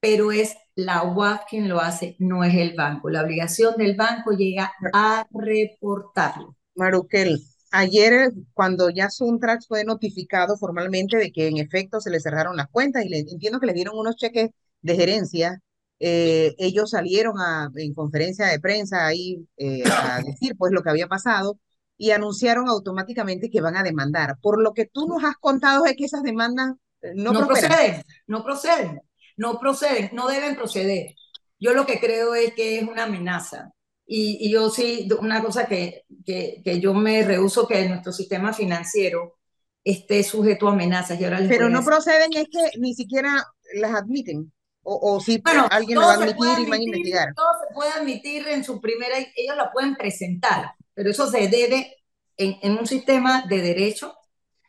[0.00, 3.08] pero es la UAF quien lo hace, no es el banco.
[3.08, 6.54] La obligación del banco llega a reportarlo.
[6.74, 12.56] Maruquel, ayer cuando ya Suntrax fue notificado formalmente de que en efecto se le cerraron
[12.56, 14.50] las cuentas y le, entiendo que le dieron unos cheques
[14.82, 15.60] de gerencia,
[15.98, 20.90] eh, ellos salieron a, en conferencia de prensa ahí eh, a decir pues lo que
[20.90, 21.58] había pasado
[21.96, 24.36] y anunciaron automáticamente que van a demandar.
[24.42, 28.02] Por lo que tú nos has contado es que esas demandas eh, no, no proceden,
[28.26, 29.00] no proceden
[29.36, 31.14] no proceden, no deben proceder.
[31.58, 33.72] Yo lo que creo es que es una amenaza.
[34.08, 39.36] Y, yo sí, una cosa que, que, que, yo me rehuso que nuestro sistema financiero
[39.82, 41.20] esté sujeto a amenazas.
[41.20, 43.44] Y ahora Pero no proceden es que ni siquiera
[43.74, 44.52] las admiten.
[44.82, 47.34] O, o si bueno, alguien lo va a admitir y van a investigar.
[47.34, 51.96] Todo se puede admitir en su primera, ellos la pueden presentar, pero eso se debe
[52.36, 54.14] en, en un sistema de derecho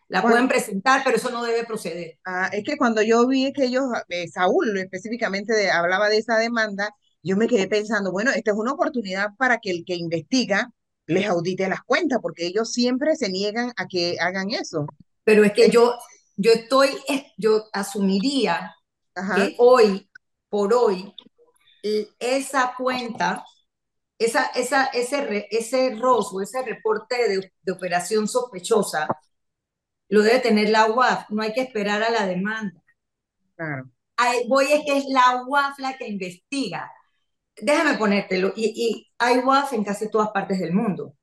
[0.10, 2.18] la pueden presentar, pero eso no debe proceder.
[2.26, 6.94] Ah, es que cuando yo vi que ellos, eh, Saúl específicamente hablaba de esa demanda,
[7.22, 10.72] yo me quedé pensando, bueno, esta es una oportunidad para que el que investiga
[11.08, 14.86] les audite las cuentas, porque ellos siempre se niegan a que hagan eso.
[15.24, 15.96] Pero es que yo,
[16.36, 16.90] yo estoy,
[17.38, 18.76] yo asumiría
[19.36, 20.10] que hoy,
[20.50, 21.14] por hoy,
[22.20, 23.44] esa cuenta,
[24.18, 29.08] esa, esa, ese, ese ROS ese reporte de, de operación sospechosa,
[30.10, 32.82] lo debe tener la UAF, no hay que esperar a la demanda.
[33.56, 33.90] Claro.
[34.48, 36.92] voy es que es la UAF la que investiga.
[37.56, 41.16] Déjame ponértelo, y, y hay UAF en casi todas partes del mundo,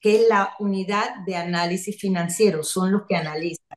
[0.00, 3.76] que es la unidad de análisis financiero, son los que analizan.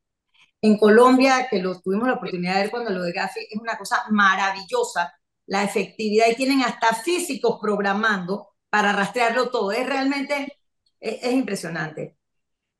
[0.61, 3.77] En Colombia, que lo tuvimos la oportunidad de ver cuando lo de Gafi, es una
[3.77, 5.13] cosa maravillosa,
[5.47, 9.71] la efectividad, y tienen hasta físicos programando para rastrearlo todo.
[9.73, 10.57] Es realmente,
[10.99, 12.17] es, es impresionante.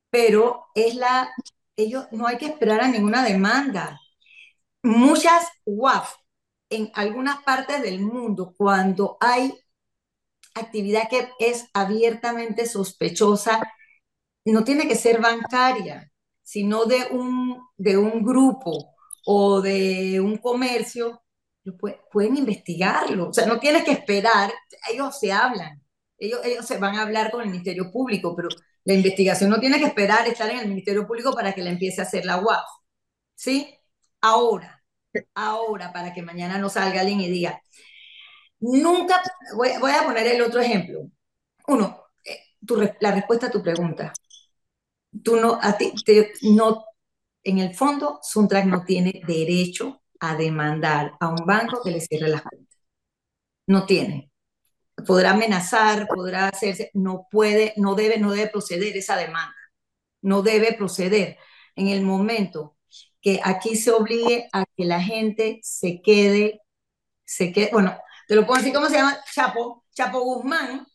[0.10, 1.30] Pero es la,
[1.76, 4.00] ellos, no hay que esperar a ninguna demanda
[4.84, 6.14] muchas WAF
[6.70, 9.54] en algunas partes del mundo, cuando hay
[10.56, 13.62] actividad que es abiertamente sospechosa,
[14.46, 18.94] no tiene que ser bancaria, sino de un, de un grupo
[19.26, 21.22] o de un comercio,
[22.12, 23.30] pueden investigarlo.
[23.30, 24.52] O sea, no tienes que esperar,
[24.92, 25.82] ellos se hablan,
[26.18, 28.50] ellos, ellos se van a hablar con el Ministerio Público, pero
[28.86, 32.02] la investigación no tiene que esperar estar en el Ministerio Público para que la empiece
[32.02, 32.64] a hacer la UAF.
[33.36, 33.78] ¿Sí?
[34.22, 34.84] Ahora,
[35.36, 37.62] ahora, para que mañana no salga alguien y diga,
[38.60, 39.22] nunca,
[39.56, 41.10] voy, a poner el otro ejemplo.
[41.68, 42.40] Uno, eh,
[43.02, 44.14] la respuesta a tu pregunta.
[45.24, 45.94] Tú no, a ti,
[46.42, 46.86] no,
[47.44, 52.30] en el fondo, Suntrack no tiene derecho a demandar a un banco que le cierre
[52.30, 52.78] las cuentas.
[53.68, 54.33] No tiene.
[55.06, 59.56] Podrá amenazar, podrá hacerse, no puede, no debe, no debe proceder esa demanda.
[60.22, 61.38] No debe proceder.
[61.76, 62.78] En el momento
[63.22, 66.62] que aquí se obligue a que la gente se quede,
[67.26, 70.86] se quede, bueno, te lo puedo decir cómo se llama, Chapo, Chapo Guzmán.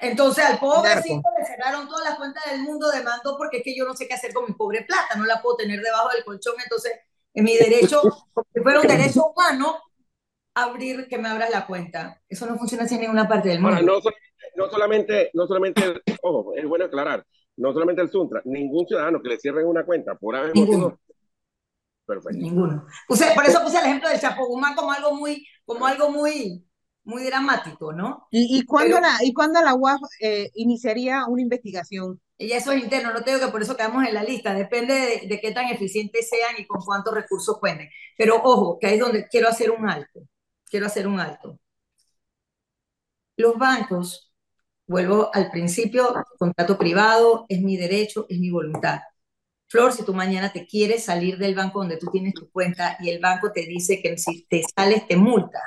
[0.00, 3.84] entonces al pobrecito le cerraron todas las cuentas del mundo, demandó porque es que yo
[3.84, 6.54] no sé qué hacer con mi pobre plata, no la puedo tener debajo del colchón,
[6.62, 6.92] entonces
[7.34, 8.02] en mi derecho,
[8.54, 9.78] si fuera un derecho humano,
[10.54, 12.20] abrir que me abras la cuenta.
[12.28, 13.80] Eso no funciona así en ninguna parte del mundo.
[13.82, 14.00] no,
[14.56, 15.82] no solamente, no solamente,
[16.22, 17.24] ojo, es bueno aclarar,
[17.56, 20.98] no solamente el Suntra, ningún ciudadano que le cierren una cuenta por haber Ninguno.
[22.06, 22.38] Perfecto.
[22.38, 22.86] Ninguno.
[23.06, 26.66] por eso puse el ejemplo del Chapo Guzmán como algo muy, como algo muy,
[27.04, 28.26] muy dramático, ¿no?
[28.30, 32.20] ¿Y, y cuándo, la, ¿y cuándo la UAF eh, iniciaría una investigación?
[32.36, 35.28] Y eso es interno, no tengo que por eso quedamos en la lista, depende de,
[35.28, 37.88] de, qué tan eficientes sean y con cuántos recursos cuenten.
[38.16, 40.20] Pero ojo, que ahí es donde quiero hacer un alto,
[40.70, 41.58] quiero hacer un alto.
[43.36, 44.30] Los bancos
[44.90, 48.98] Vuelvo al principio, contrato privado, es mi derecho, es mi voluntad.
[49.68, 53.08] Flor, si tú mañana te quieres salir del banco donde tú tienes tu cuenta y
[53.08, 55.60] el banco te dice que si te sales te multa,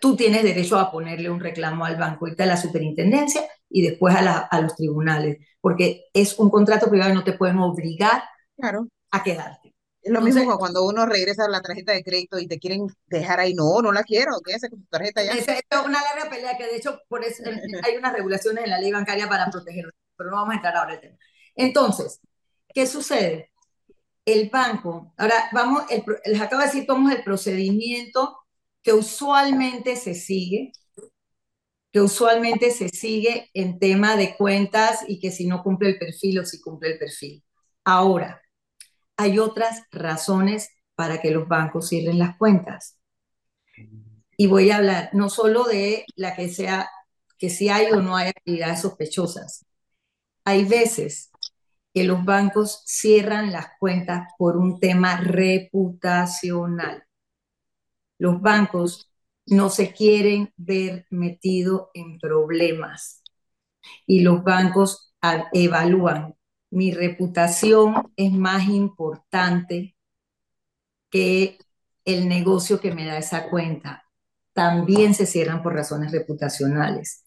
[0.00, 4.14] tú tienes derecho a ponerle un reclamo al banco, irte a la superintendencia y después
[4.14, 8.22] a, a los tribunales, porque es un contrato privado y no te pueden obligar
[8.56, 8.86] claro.
[9.10, 9.67] a quedarte.
[10.08, 13.54] Lo mismo cuando uno regresa a la tarjeta de crédito y te quieren dejar ahí,
[13.54, 15.32] no, no la quiero, quédese con tu tarjeta ya.
[15.32, 17.42] Esa es una larga pelea que de hecho por eso
[17.82, 20.94] hay unas regulaciones en la ley bancaria para protegerlo, pero no vamos a entrar ahora
[20.94, 21.18] el tema.
[21.54, 22.20] Entonces,
[22.74, 23.52] ¿qué sucede?
[24.24, 25.84] El banco, ahora vamos,
[26.24, 28.38] les acabo de decir es el procedimiento
[28.82, 30.72] que usualmente se sigue,
[31.92, 36.40] que usualmente se sigue en tema de cuentas y que si no cumple el perfil
[36.40, 37.42] o si cumple el perfil.
[37.84, 38.42] Ahora,
[39.18, 42.98] hay otras razones para que los bancos cierren las cuentas.
[44.36, 46.88] Y voy a hablar no solo de la que sea,
[47.36, 49.66] que si hay o no hay actividades sospechosas.
[50.44, 51.30] Hay veces
[51.92, 57.04] que los bancos cierran las cuentas por un tema reputacional.
[58.18, 59.10] Los bancos
[59.46, 63.22] no se quieren ver metidos en problemas
[64.06, 65.12] y los bancos
[65.52, 66.37] evalúan
[66.70, 69.96] mi reputación es más importante
[71.10, 71.58] que
[72.04, 74.04] el negocio que me da esa cuenta.
[74.52, 77.24] También se cierran por razones reputacionales,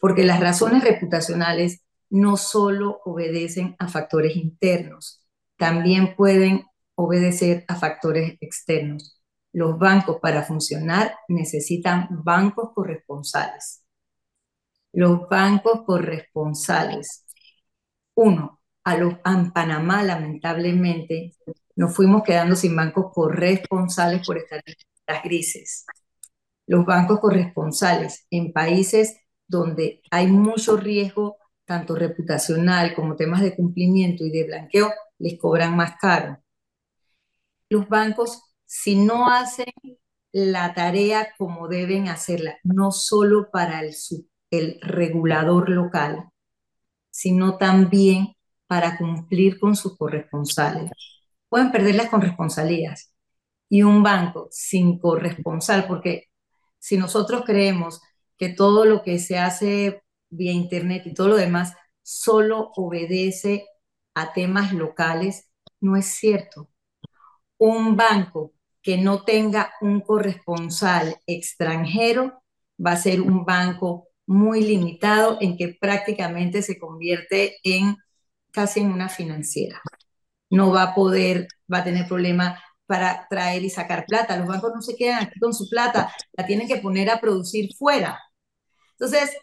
[0.00, 1.80] porque las razones reputacionales
[2.10, 5.24] no solo obedecen a factores internos,
[5.56, 9.20] también pueden obedecer a factores externos.
[9.52, 13.84] Los bancos para funcionar necesitan bancos corresponsales.
[14.92, 17.24] Los bancos corresponsales.
[18.14, 21.34] Uno, a los, en Panamá, lamentablemente,
[21.76, 24.74] nos fuimos quedando sin bancos corresponsales por estar en
[25.06, 25.86] las grises.
[26.66, 34.24] Los bancos corresponsales en países donde hay mucho riesgo, tanto reputacional como temas de cumplimiento
[34.24, 36.38] y de blanqueo, les cobran más caro.
[37.68, 39.72] Los bancos, si no hacen
[40.32, 43.94] la tarea como deben hacerla, no solo para el,
[44.50, 46.28] el regulador local,
[47.10, 48.33] sino también
[48.74, 50.90] para cumplir con sus corresponsales.
[51.48, 53.14] Pueden perder las corresponsalías.
[53.68, 56.24] Y un banco sin corresponsal, porque
[56.80, 58.02] si nosotros creemos
[58.36, 61.72] que todo lo que se hace vía Internet y todo lo demás
[62.02, 63.64] solo obedece
[64.12, 65.48] a temas locales,
[65.80, 66.68] no es cierto.
[67.56, 72.42] Un banco que no tenga un corresponsal extranjero
[72.84, 77.96] va a ser un banco muy limitado en que prácticamente se convierte en
[78.54, 79.82] casi en una financiera.
[80.48, 84.36] No va a poder, va a tener problemas para traer y sacar plata.
[84.36, 87.74] Los bancos no se quedan aquí con su plata, la tienen que poner a producir
[87.76, 88.20] fuera.
[88.92, 89.36] Entonces,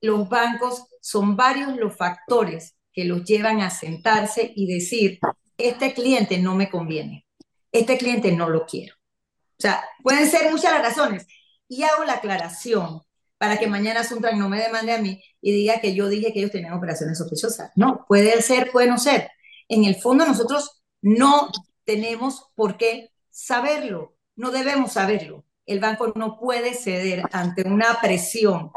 [0.00, 5.20] los bancos son varios los factores que los llevan a sentarse y decir,
[5.56, 7.26] este cliente no me conviene,
[7.70, 8.96] este cliente no lo quiero.
[8.96, 11.26] O sea, pueden ser muchas las razones.
[11.68, 13.02] Y hago la aclaración
[13.38, 16.40] para que mañana Suntran no me demande a mí y diga que yo dije que
[16.40, 17.70] ellos tenían operaciones sospechosas.
[17.76, 19.30] No, puede ser, puede no ser.
[19.68, 21.50] En el fondo nosotros no
[21.84, 25.44] tenemos por qué saberlo, no debemos saberlo.
[25.66, 28.70] El banco no puede ceder ante una presión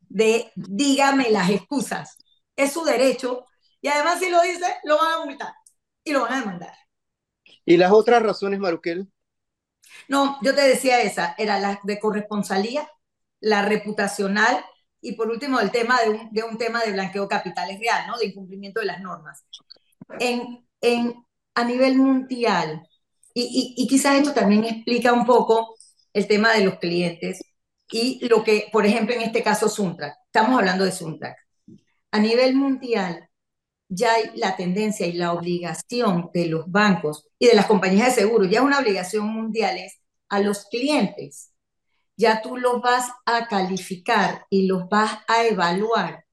[0.00, 2.16] de dígame las excusas.
[2.56, 3.46] Es su derecho
[3.80, 5.54] y además si lo dice, lo van a multar
[6.02, 6.74] y lo van a demandar.
[7.64, 9.10] ¿Y las otras razones, Maruquel?
[10.08, 12.88] No, yo te decía esa, era la de corresponsalía,
[13.46, 14.64] la reputacional
[15.00, 18.18] y por último el tema de un, de un tema de blanqueo capitales real, ¿no?
[18.18, 19.44] De incumplimiento de las normas.
[20.18, 21.14] En, en,
[21.54, 22.82] a nivel mundial,
[23.32, 25.76] y, y, y quizás esto también explica un poco
[26.12, 27.40] el tema de los clientes
[27.88, 31.36] y lo que, por ejemplo, en este caso Suntrack, estamos hablando de Suntrack.
[32.10, 33.28] A nivel mundial,
[33.88, 38.22] ya hay la tendencia y la obligación de los bancos y de las compañías de
[38.22, 41.52] seguros, ya es una obligación mundial, es a los clientes
[42.16, 46.24] ya tú los vas a calificar y los vas a evaluar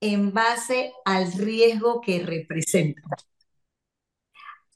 [0.00, 3.04] en base al riesgo que representan.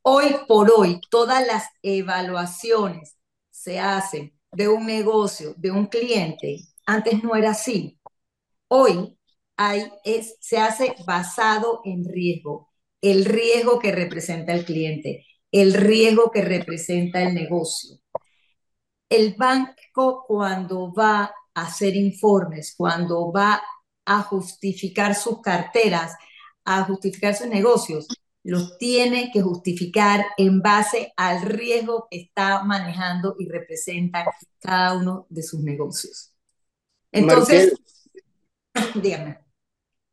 [0.03, 3.17] Hoy por hoy, todas las evaluaciones
[3.51, 6.61] se hacen de un negocio, de un cliente.
[6.87, 7.99] Antes no era así.
[8.69, 9.19] Hoy
[10.41, 12.71] se hace basado en riesgo.
[13.01, 17.99] El riesgo que representa el cliente, el riesgo que representa el negocio
[19.09, 23.63] el banco cuando va a hacer informes, cuando va
[24.05, 26.15] a justificar sus carteras,
[26.65, 28.07] a justificar sus negocios,
[28.43, 34.25] los tiene que justificar en base al riesgo que está manejando y representa
[34.61, 36.33] cada uno de sus negocios.
[37.11, 37.75] Entonces,
[38.95, 39.41] dígame.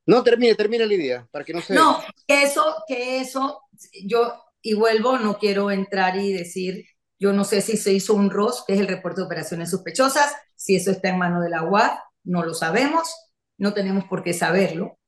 [0.06, 1.76] No, termine, termine la idea, para que no se...
[1.76, 3.62] No, que eso, que eso,
[4.04, 6.86] yo, y vuelvo, no quiero entrar y decir
[7.24, 10.36] yo no sé si se hizo un ROS, que es el reporte de operaciones sospechosas,
[10.58, 11.92] si eso está en mano de la UAD,
[12.26, 13.16] no lo sabemos,
[13.58, 15.00] no tenemos por qué saberlo,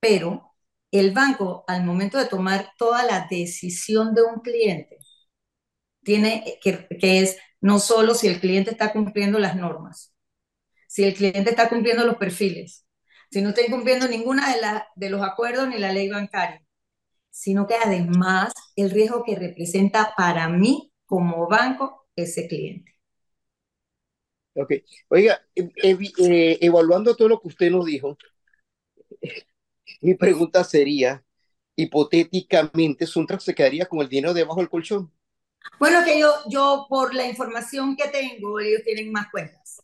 [0.00, 0.52] pero
[0.90, 4.98] el banco al momento de tomar toda la decisión de un cliente,
[6.02, 10.14] tiene que, que es no solo si el cliente está cumpliendo las normas,
[10.88, 12.84] si el cliente está cumpliendo los perfiles,
[13.30, 16.62] si no está incumpliendo ninguna de, la, de los acuerdos ni la ley bancaria,
[17.30, 22.94] sino que además el riesgo que representa para mí como banco ese cliente.
[24.54, 24.74] Ok.
[25.08, 28.16] Oiga, eh, evaluando todo lo que usted nos dijo,
[30.00, 31.24] mi pregunta sería,
[31.74, 35.12] hipotéticamente, ¿Suntrax se quedaría con el dinero debajo del colchón?
[35.80, 39.82] Bueno, que yo, yo, por la información que tengo, ellos tienen más cuentas.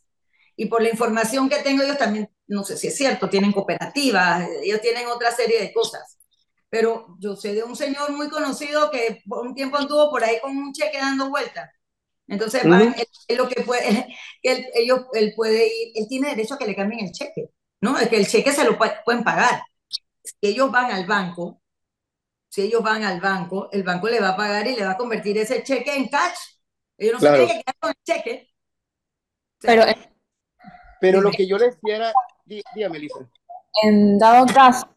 [0.55, 4.47] Y por la información que tengo, ellos también, no sé si es cierto, tienen cooperativas,
[4.63, 6.16] ellos tienen otra serie de cosas
[6.69, 10.39] pero yo sé de un señor muy conocido que por un tiempo anduvo por ahí
[10.41, 11.71] con un cheque dando vueltas.
[12.27, 14.07] Entonces, él, lo que puede,
[14.43, 17.51] él, ellos, él puede ir, él tiene derecho a que le cambien el cheque,
[17.81, 17.97] ¿no?
[17.97, 19.61] Es que el cheque se lo pueden pagar.
[20.21, 21.61] Si ellos van al banco,
[22.49, 24.97] si ellos van al banco, el banco le va a pagar y le va a
[24.97, 26.37] convertir ese cheque en cash.
[26.97, 28.49] Ellos no se tienen que quedar con el cheque.
[29.61, 29.85] pero,
[30.99, 32.11] pero lo que yo les quiera,
[32.45, 33.19] dígame, Lisa.
[33.83, 34.96] En dado caso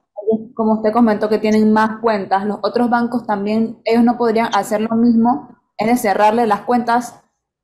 [0.55, 4.81] como usted comentó, que tienen más cuentas, los otros bancos también, ellos no podrían hacer
[4.81, 7.21] lo mismo, es de cerrarle las cuentas.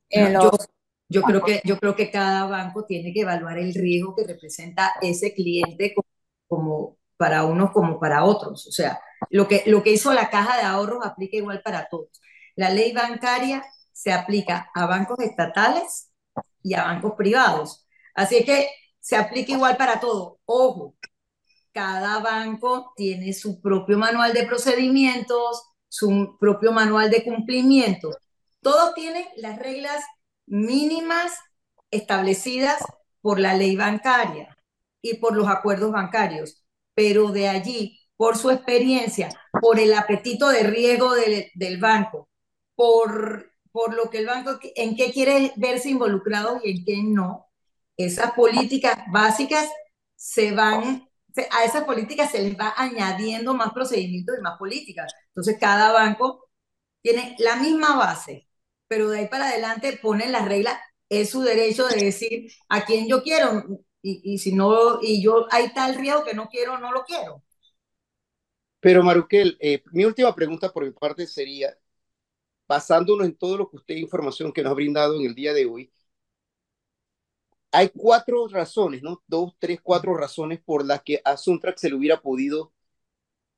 [0.08, 0.50] En los...
[1.08, 4.92] yo, creo que, yo creo que cada banco tiene que evaluar el riesgo que representa
[5.00, 5.94] ese cliente
[6.48, 8.66] como, para unos como para otros.
[8.66, 9.00] O sea,
[9.30, 12.20] lo que, lo que hizo la caja de ahorros aplica igual para todos.
[12.54, 16.10] La ley bancaria se aplica a bancos estatales
[16.62, 17.86] y a bancos privados.
[18.14, 18.68] Así que
[19.00, 20.40] se aplica igual para todo.
[20.46, 20.94] Ojo,
[21.76, 28.16] cada banco tiene su propio manual de procedimientos, su propio manual de cumplimiento.
[28.62, 30.02] Todos tienen las reglas
[30.46, 31.34] mínimas
[31.90, 32.82] establecidas
[33.20, 34.56] por la ley bancaria
[35.02, 36.64] y por los acuerdos bancarios,
[36.94, 39.28] pero de allí, por su experiencia,
[39.60, 42.30] por el apetito de riesgo del banco,
[42.74, 47.48] por, por lo que el banco, en qué quiere verse involucrado y en qué no,
[47.98, 49.68] esas políticas básicas
[50.14, 51.05] se van
[51.50, 55.12] a esas políticas se les va añadiendo más procedimientos y más políticas.
[55.28, 56.48] Entonces, cada banco
[57.02, 58.48] tiene la misma base,
[58.88, 60.78] pero de ahí para adelante ponen las reglas,
[61.08, 63.64] es su derecho de decir a quién yo quiero,
[64.02, 67.42] y, y si no, y yo hay tal riesgo que no quiero, no lo quiero.
[68.80, 71.76] Pero Maruquel, eh, mi última pregunta por mi parte sería,
[72.68, 75.66] basándonos en todo lo que usted, información que nos ha brindado en el día de
[75.66, 75.92] hoy,
[77.76, 79.22] hay cuatro razones, ¿no?
[79.26, 82.72] Dos, tres, cuatro razones por las que a Suntrack se le hubiera podido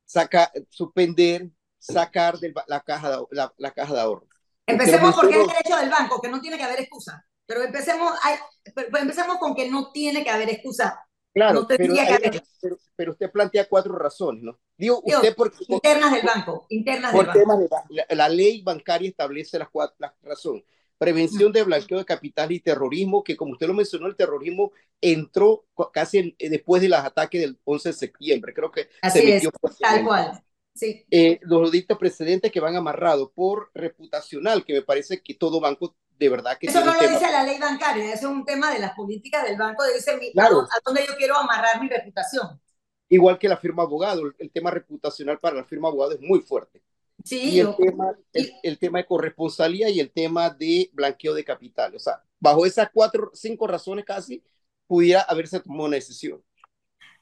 [0.04, 4.26] sacar, suspender, sacar de la caja de, la, la caja de ahorro.
[4.66, 7.24] Empecemos porque es el derecho del banco, que no tiene que haber excusa.
[7.46, 8.36] Pero empecemos, hay,
[8.74, 11.02] pero empecemos con que no tiene que haber excusa.
[11.32, 14.58] Claro, no pero, que haber pero, pero usted plantea cuatro razones, ¿no?
[14.76, 17.38] Digo, Digo, usted porque, internas del banco, internas del por banco.
[17.40, 20.64] temas de la, la- la ley bancaria establece las cuatro las razones.
[20.98, 25.64] Prevención de blanqueo de capital y terrorismo, que como usted lo mencionó, el terrorismo entró
[25.92, 28.52] casi eh, después de los ataques del 11 de septiembre.
[28.52, 30.04] Creo que Así se es, metió tal fuertemente.
[30.04, 30.42] cual.
[30.74, 31.04] Sí.
[31.10, 35.96] Eh, los delitos precedentes que van amarrados por reputacional, que me parece que todo banco
[36.18, 37.12] de verdad que Eso no lo tema.
[37.12, 40.16] dice la ley bancaria, eso es un tema de las políticas del banco, de dice
[40.16, 40.62] mi- Claro.
[40.62, 42.60] a dónde yo quiero amarrar mi reputación.
[43.08, 46.40] Igual que la firma abogado, el, el tema reputacional para la firma abogado es muy
[46.40, 46.82] fuerte.
[47.24, 50.90] Sí, y el yo- tema, el, y- el tema de corresponsalía y el tema de
[50.92, 51.94] blanqueo de capital.
[51.94, 54.42] O sea, bajo esas cuatro, cinco razones casi,
[54.86, 56.42] pudiera haberse tomado una decisión.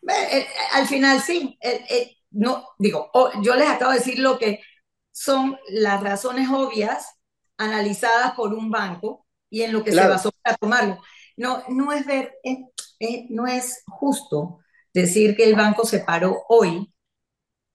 [0.08, 3.10] Eh, eh, al final sí, eh, no, digo,
[3.42, 4.60] yo les acabo de decir lo que
[5.12, 7.06] son las razones obvias
[7.56, 10.08] analizadas por un banco y en lo que Claro.
[10.08, 11.02] se basó para tomarlo.
[11.36, 12.58] No, no es ver, es-
[12.98, 14.60] es- no es justo
[14.92, 16.92] decir que el banco se paró hoy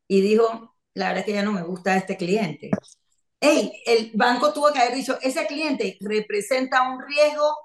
[0.08, 2.70] y dijo, la verdad es que ya no me gusta este cliente.
[3.40, 7.56] Hey, el banco tuvo que haber dicho, ese cliente representa un riesgo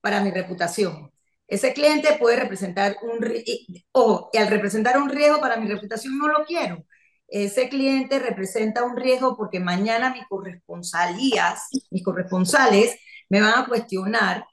[0.00, 1.12] para mi reputación.
[1.46, 6.44] Ese cliente puede representar un y al representar un riesgo para mi reputación no lo
[6.44, 6.84] quiero.
[7.26, 12.98] Ese cliente representa un riesgo porque mañana mis corresponsalías, mis corresponsales
[13.28, 14.46] me van a cuestionar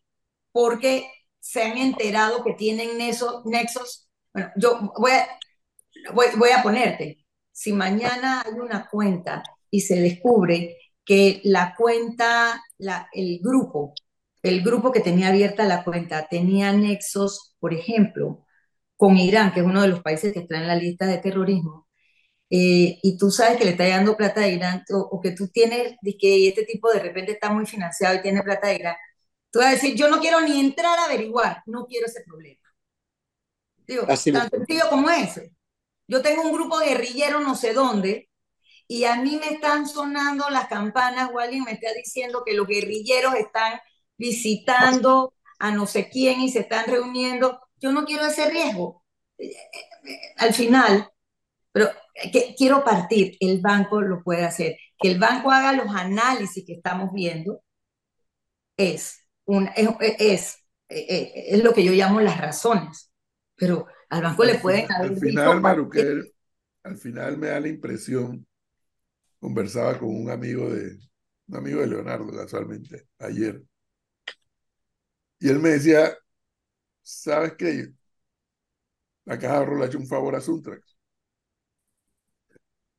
[0.52, 1.10] porque
[1.40, 4.10] se han enterado que tienen nexos, nexos.
[4.34, 5.12] Bueno, yo voy,
[6.38, 7.25] voy a ponerte,
[7.56, 9.42] si mañana hay una cuenta
[9.72, 13.94] y se descubre que la cuenta, la, el grupo,
[14.44, 18.46] el grupo que tenía abierta la cuenta tenía nexos, por ejemplo,
[18.98, 21.88] con Irán, que es uno de los países que está en la lista de terrorismo,
[22.50, 25.48] eh, y tú sabes que le está llegando plata a Irán, o, o que tú
[25.48, 28.96] tienes, que este tipo de repente está muy financiado y tiene plata de Irán,
[29.50, 32.60] tú vas a decir, yo no quiero ni entrar a averiguar, no quiero ese problema.
[33.88, 35.55] Digo, Así tan sencillo como ese.
[36.08, 38.30] Yo tengo un grupo guerrillero no sé dónde,
[38.88, 42.68] y a mí me están sonando las campanas, o alguien me está diciendo que los
[42.68, 43.80] guerrilleros están
[44.18, 47.62] visitando a no sé quién y se están reuniendo.
[47.78, 49.04] Yo no quiero ese riesgo.
[49.38, 49.50] Eh,
[50.06, 51.10] eh, Al final,
[51.72, 51.90] pero
[52.34, 54.78] que quiero partir, el banco lo puede hacer.
[55.00, 57.62] Que el banco haga los análisis que estamos viendo
[58.78, 59.28] es,
[60.20, 63.12] es, es lo que yo llamo las razones.
[63.56, 66.34] Pero al banco Al le pueden final, haber al final, Maruquel,
[66.84, 68.48] al final me da la impresión,
[69.40, 70.98] conversaba con un amigo de,
[71.48, 73.62] un amigo de Leonardo casualmente, ayer,
[75.40, 76.16] y él me decía,
[77.02, 77.90] ¿sabes qué?
[79.26, 80.96] La caja de ahorro le ha hecho un favor a Suntrax.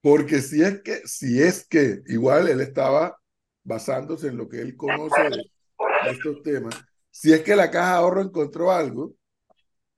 [0.00, 3.18] Porque si es que, si es que, igual él estaba
[3.64, 6.74] basándose en lo que él conoce de, de estos temas,
[7.10, 9.14] si es que la caja de ahorro encontró algo,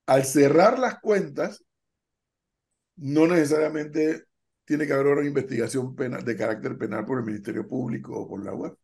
[0.08, 1.62] al cerrar las cuentas,
[2.96, 4.24] no necesariamente
[4.64, 8.42] tiene que haber una investigación penal, de carácter penal por el Ministerio Público o por
[8.42, 8.74] la web.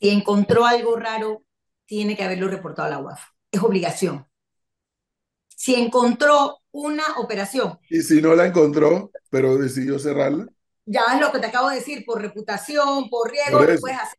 [0.00, 1.44] Si encontró algo raro,
[1.84, 3.20] tiene que haberlo reportado a la UAF.
[3.52, 4.26] Es obligación.
[5.48, 10.46] Si encontró una operación, Y si no la encontró, pero decidió cerrarla,
[10.86, 14.18] ya es lo que te acabo de decir, por reputación, por riesgo, Por puedes hacer.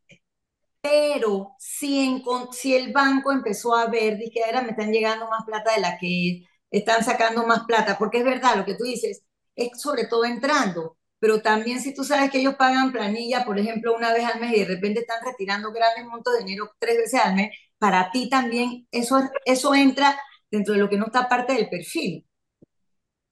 [0.82, 2.22] Pero si,
[2.52, 6.44] si el banco empezó a ver, dije, me están llegando más plata de la que
[6.70, 9.22] están sacando más plata, porque es verdad lo que tú dices,
[9.54, 13.94] es sobre todo entrando, pero también si tú sabes que ellos pagan planilla, por ejemplo,
[13.96, 17.20] una vez al mes y de repente están retirando grandes montos de dinero tres veces
[17.20, 20.18] al mes, para ti también eso, eso entra
[20.50, 22.26] dentro de lo que no está parte del perfil.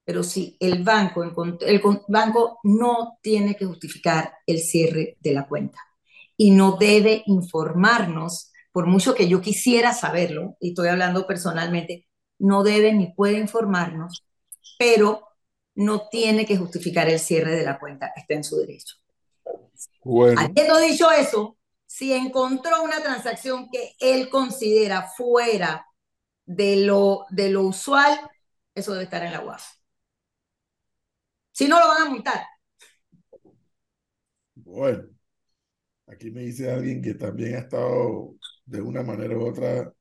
[0.05, 5.79] Pero sí, el banco, el banco no tiene que justificar el cierre de la cuenta
[6.41, 12.07] y no debe informarnos, por mucho que yo quisiera saberlo, y estoy hablando personalmente,
[12.39, 14.25] no debe ni puede informarnos,
[14.79, 15.27] pero
[15.75, 18.95] no tiene que justificar el cierre de la cuenta, está en su derecho.
[20.03, 25.85] bueno, Habiendo dicho eso, si encontró una transacción que él considera fuera
[26.47, 28.19] de lo, de lo usual,
[28.73, 29.63] eso debe estar en la UAF.
[31.51, 32.43] Si no, lo van a multar.
[34.55, 35.20] bueno.
[36.11, 38.35] Aquí me dice alguien que también ha estado
[38.65, 39.93] de una manera u otra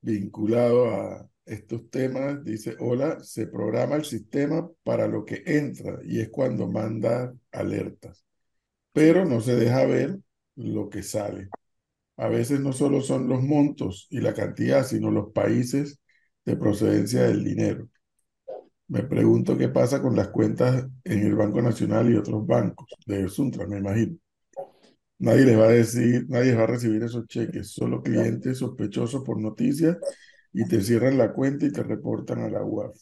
[0.00, 2.44] vinculado a estos temas.
[2.44, 8.24] Dice, hola, se programa el sistema para lo que entra y es cuando manda alertas,
[8.92, 10.18] pero no se deja ver
[10.56, 11.48] lo que sale.
[12.16, 16.00] A veces no solo son los montos y la cantidad, sino los países
[16.44, 17.88] de procedencia del dinero.
[18.88, 23.28] Me pregunto qué pasa con las cuentas en el Banco Nacional y otros bancos de
[23.28, 24.16] Suntra, me imagino.
[25.18, 29.40] Nadie les va a decir, nadie va a recibir esos cheques, solo clientes sospechosos por
[29.40, 29.96] noticias
[30.52, 32.96] y te cierran la cuenta y te reportan a la UAF.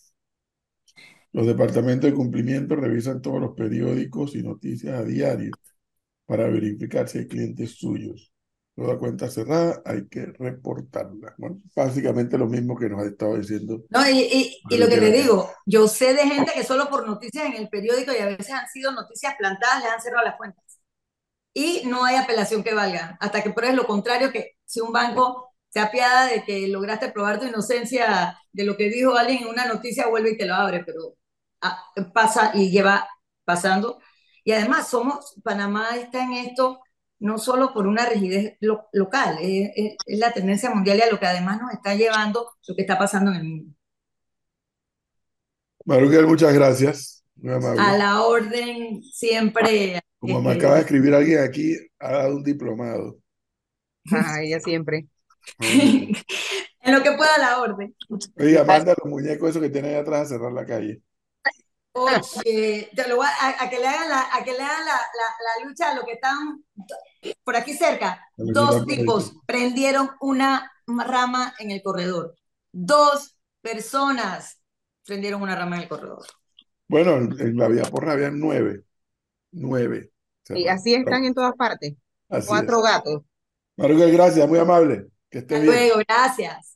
[1.33, 5.51] Los departamentos de cumplimiento revisan todos los periódicos y noticias a diario
[6.27, 8.33] para verificar si hay clientes suyos.
[8.77, 11.35] Toda cuenta cerrada hay que reportarla.
[11.39, 13.85] Bueno, básicamente lo mismo que nos ha estado diciendo.
[13.89, 17.47] No, y, y, lo que le digo, yo sé de gente que solo por noticias
[17.47, 20.64] en el periódico y a veces han sido noticias plantadas, le han cerrado las cuentas.
[21.55, 25.55] Y no hay apelación que valga, hasta que pruebes lo contrario, que si un banco
[25.69, 29.67] se apiada de que lograste probar tu inocencia de lo que dijo alguien en una
[29.67, 31.17] noticia, vuelve y te lo abre, pero
[31.63, 31.83] ah,
[32.13, 33.09] pasa y lleva
[33.45, 34.01] pasando.
[34.45, 36.81] Y además somos, Panamá está en esto
[37.25, 41.61] no solo por una rigidez local, es, la tendencia mundial y a lo que además
[41.61, 43.75] nos está llevando lo que está pasando en el mundo.
[45.87, 47.25] Maruquel, muchas gracias.
[47.79, 50.01] A la orden, siempre.
[50.27, 53.19] Como me acaba de escribir alguien aquí, ha dado un diplomado.
[54.11, 55.07] Ah, ella siempre.
[55.59, 57.95] en lo que pueda la orden.
[58.39, 61.03] Oiga, manda los muñecos esos que tiene ahí atrás a cerrar la calle.
[61.93, 65.69] Oye, te lo voy a, que le hagan la, a que le hagan la, la,
[65.69, 66.65] lucha a lo que están
[67.45, 68.27] por aquí cerca.
[68.37, 72.35] Dos tipos prendieron una rama en el corredor.
[72.73, 74.59] Dos personas
[75.05, 76.25] prendieron una rama en el corredor.
[76.89, 78.85] Bueno, en la vía porra habían nueve.
[79.53, 80.14] Nueve.
[80.49, 81.95] Y así están en todas partes.
[82.47, 83.23] Cuatro gatos.
[83.77, 85.07] Maruca, gracias, muy amable.
[85.31, 85.67] Que esté bien.
[85.67, 86.74] Luego, gracias.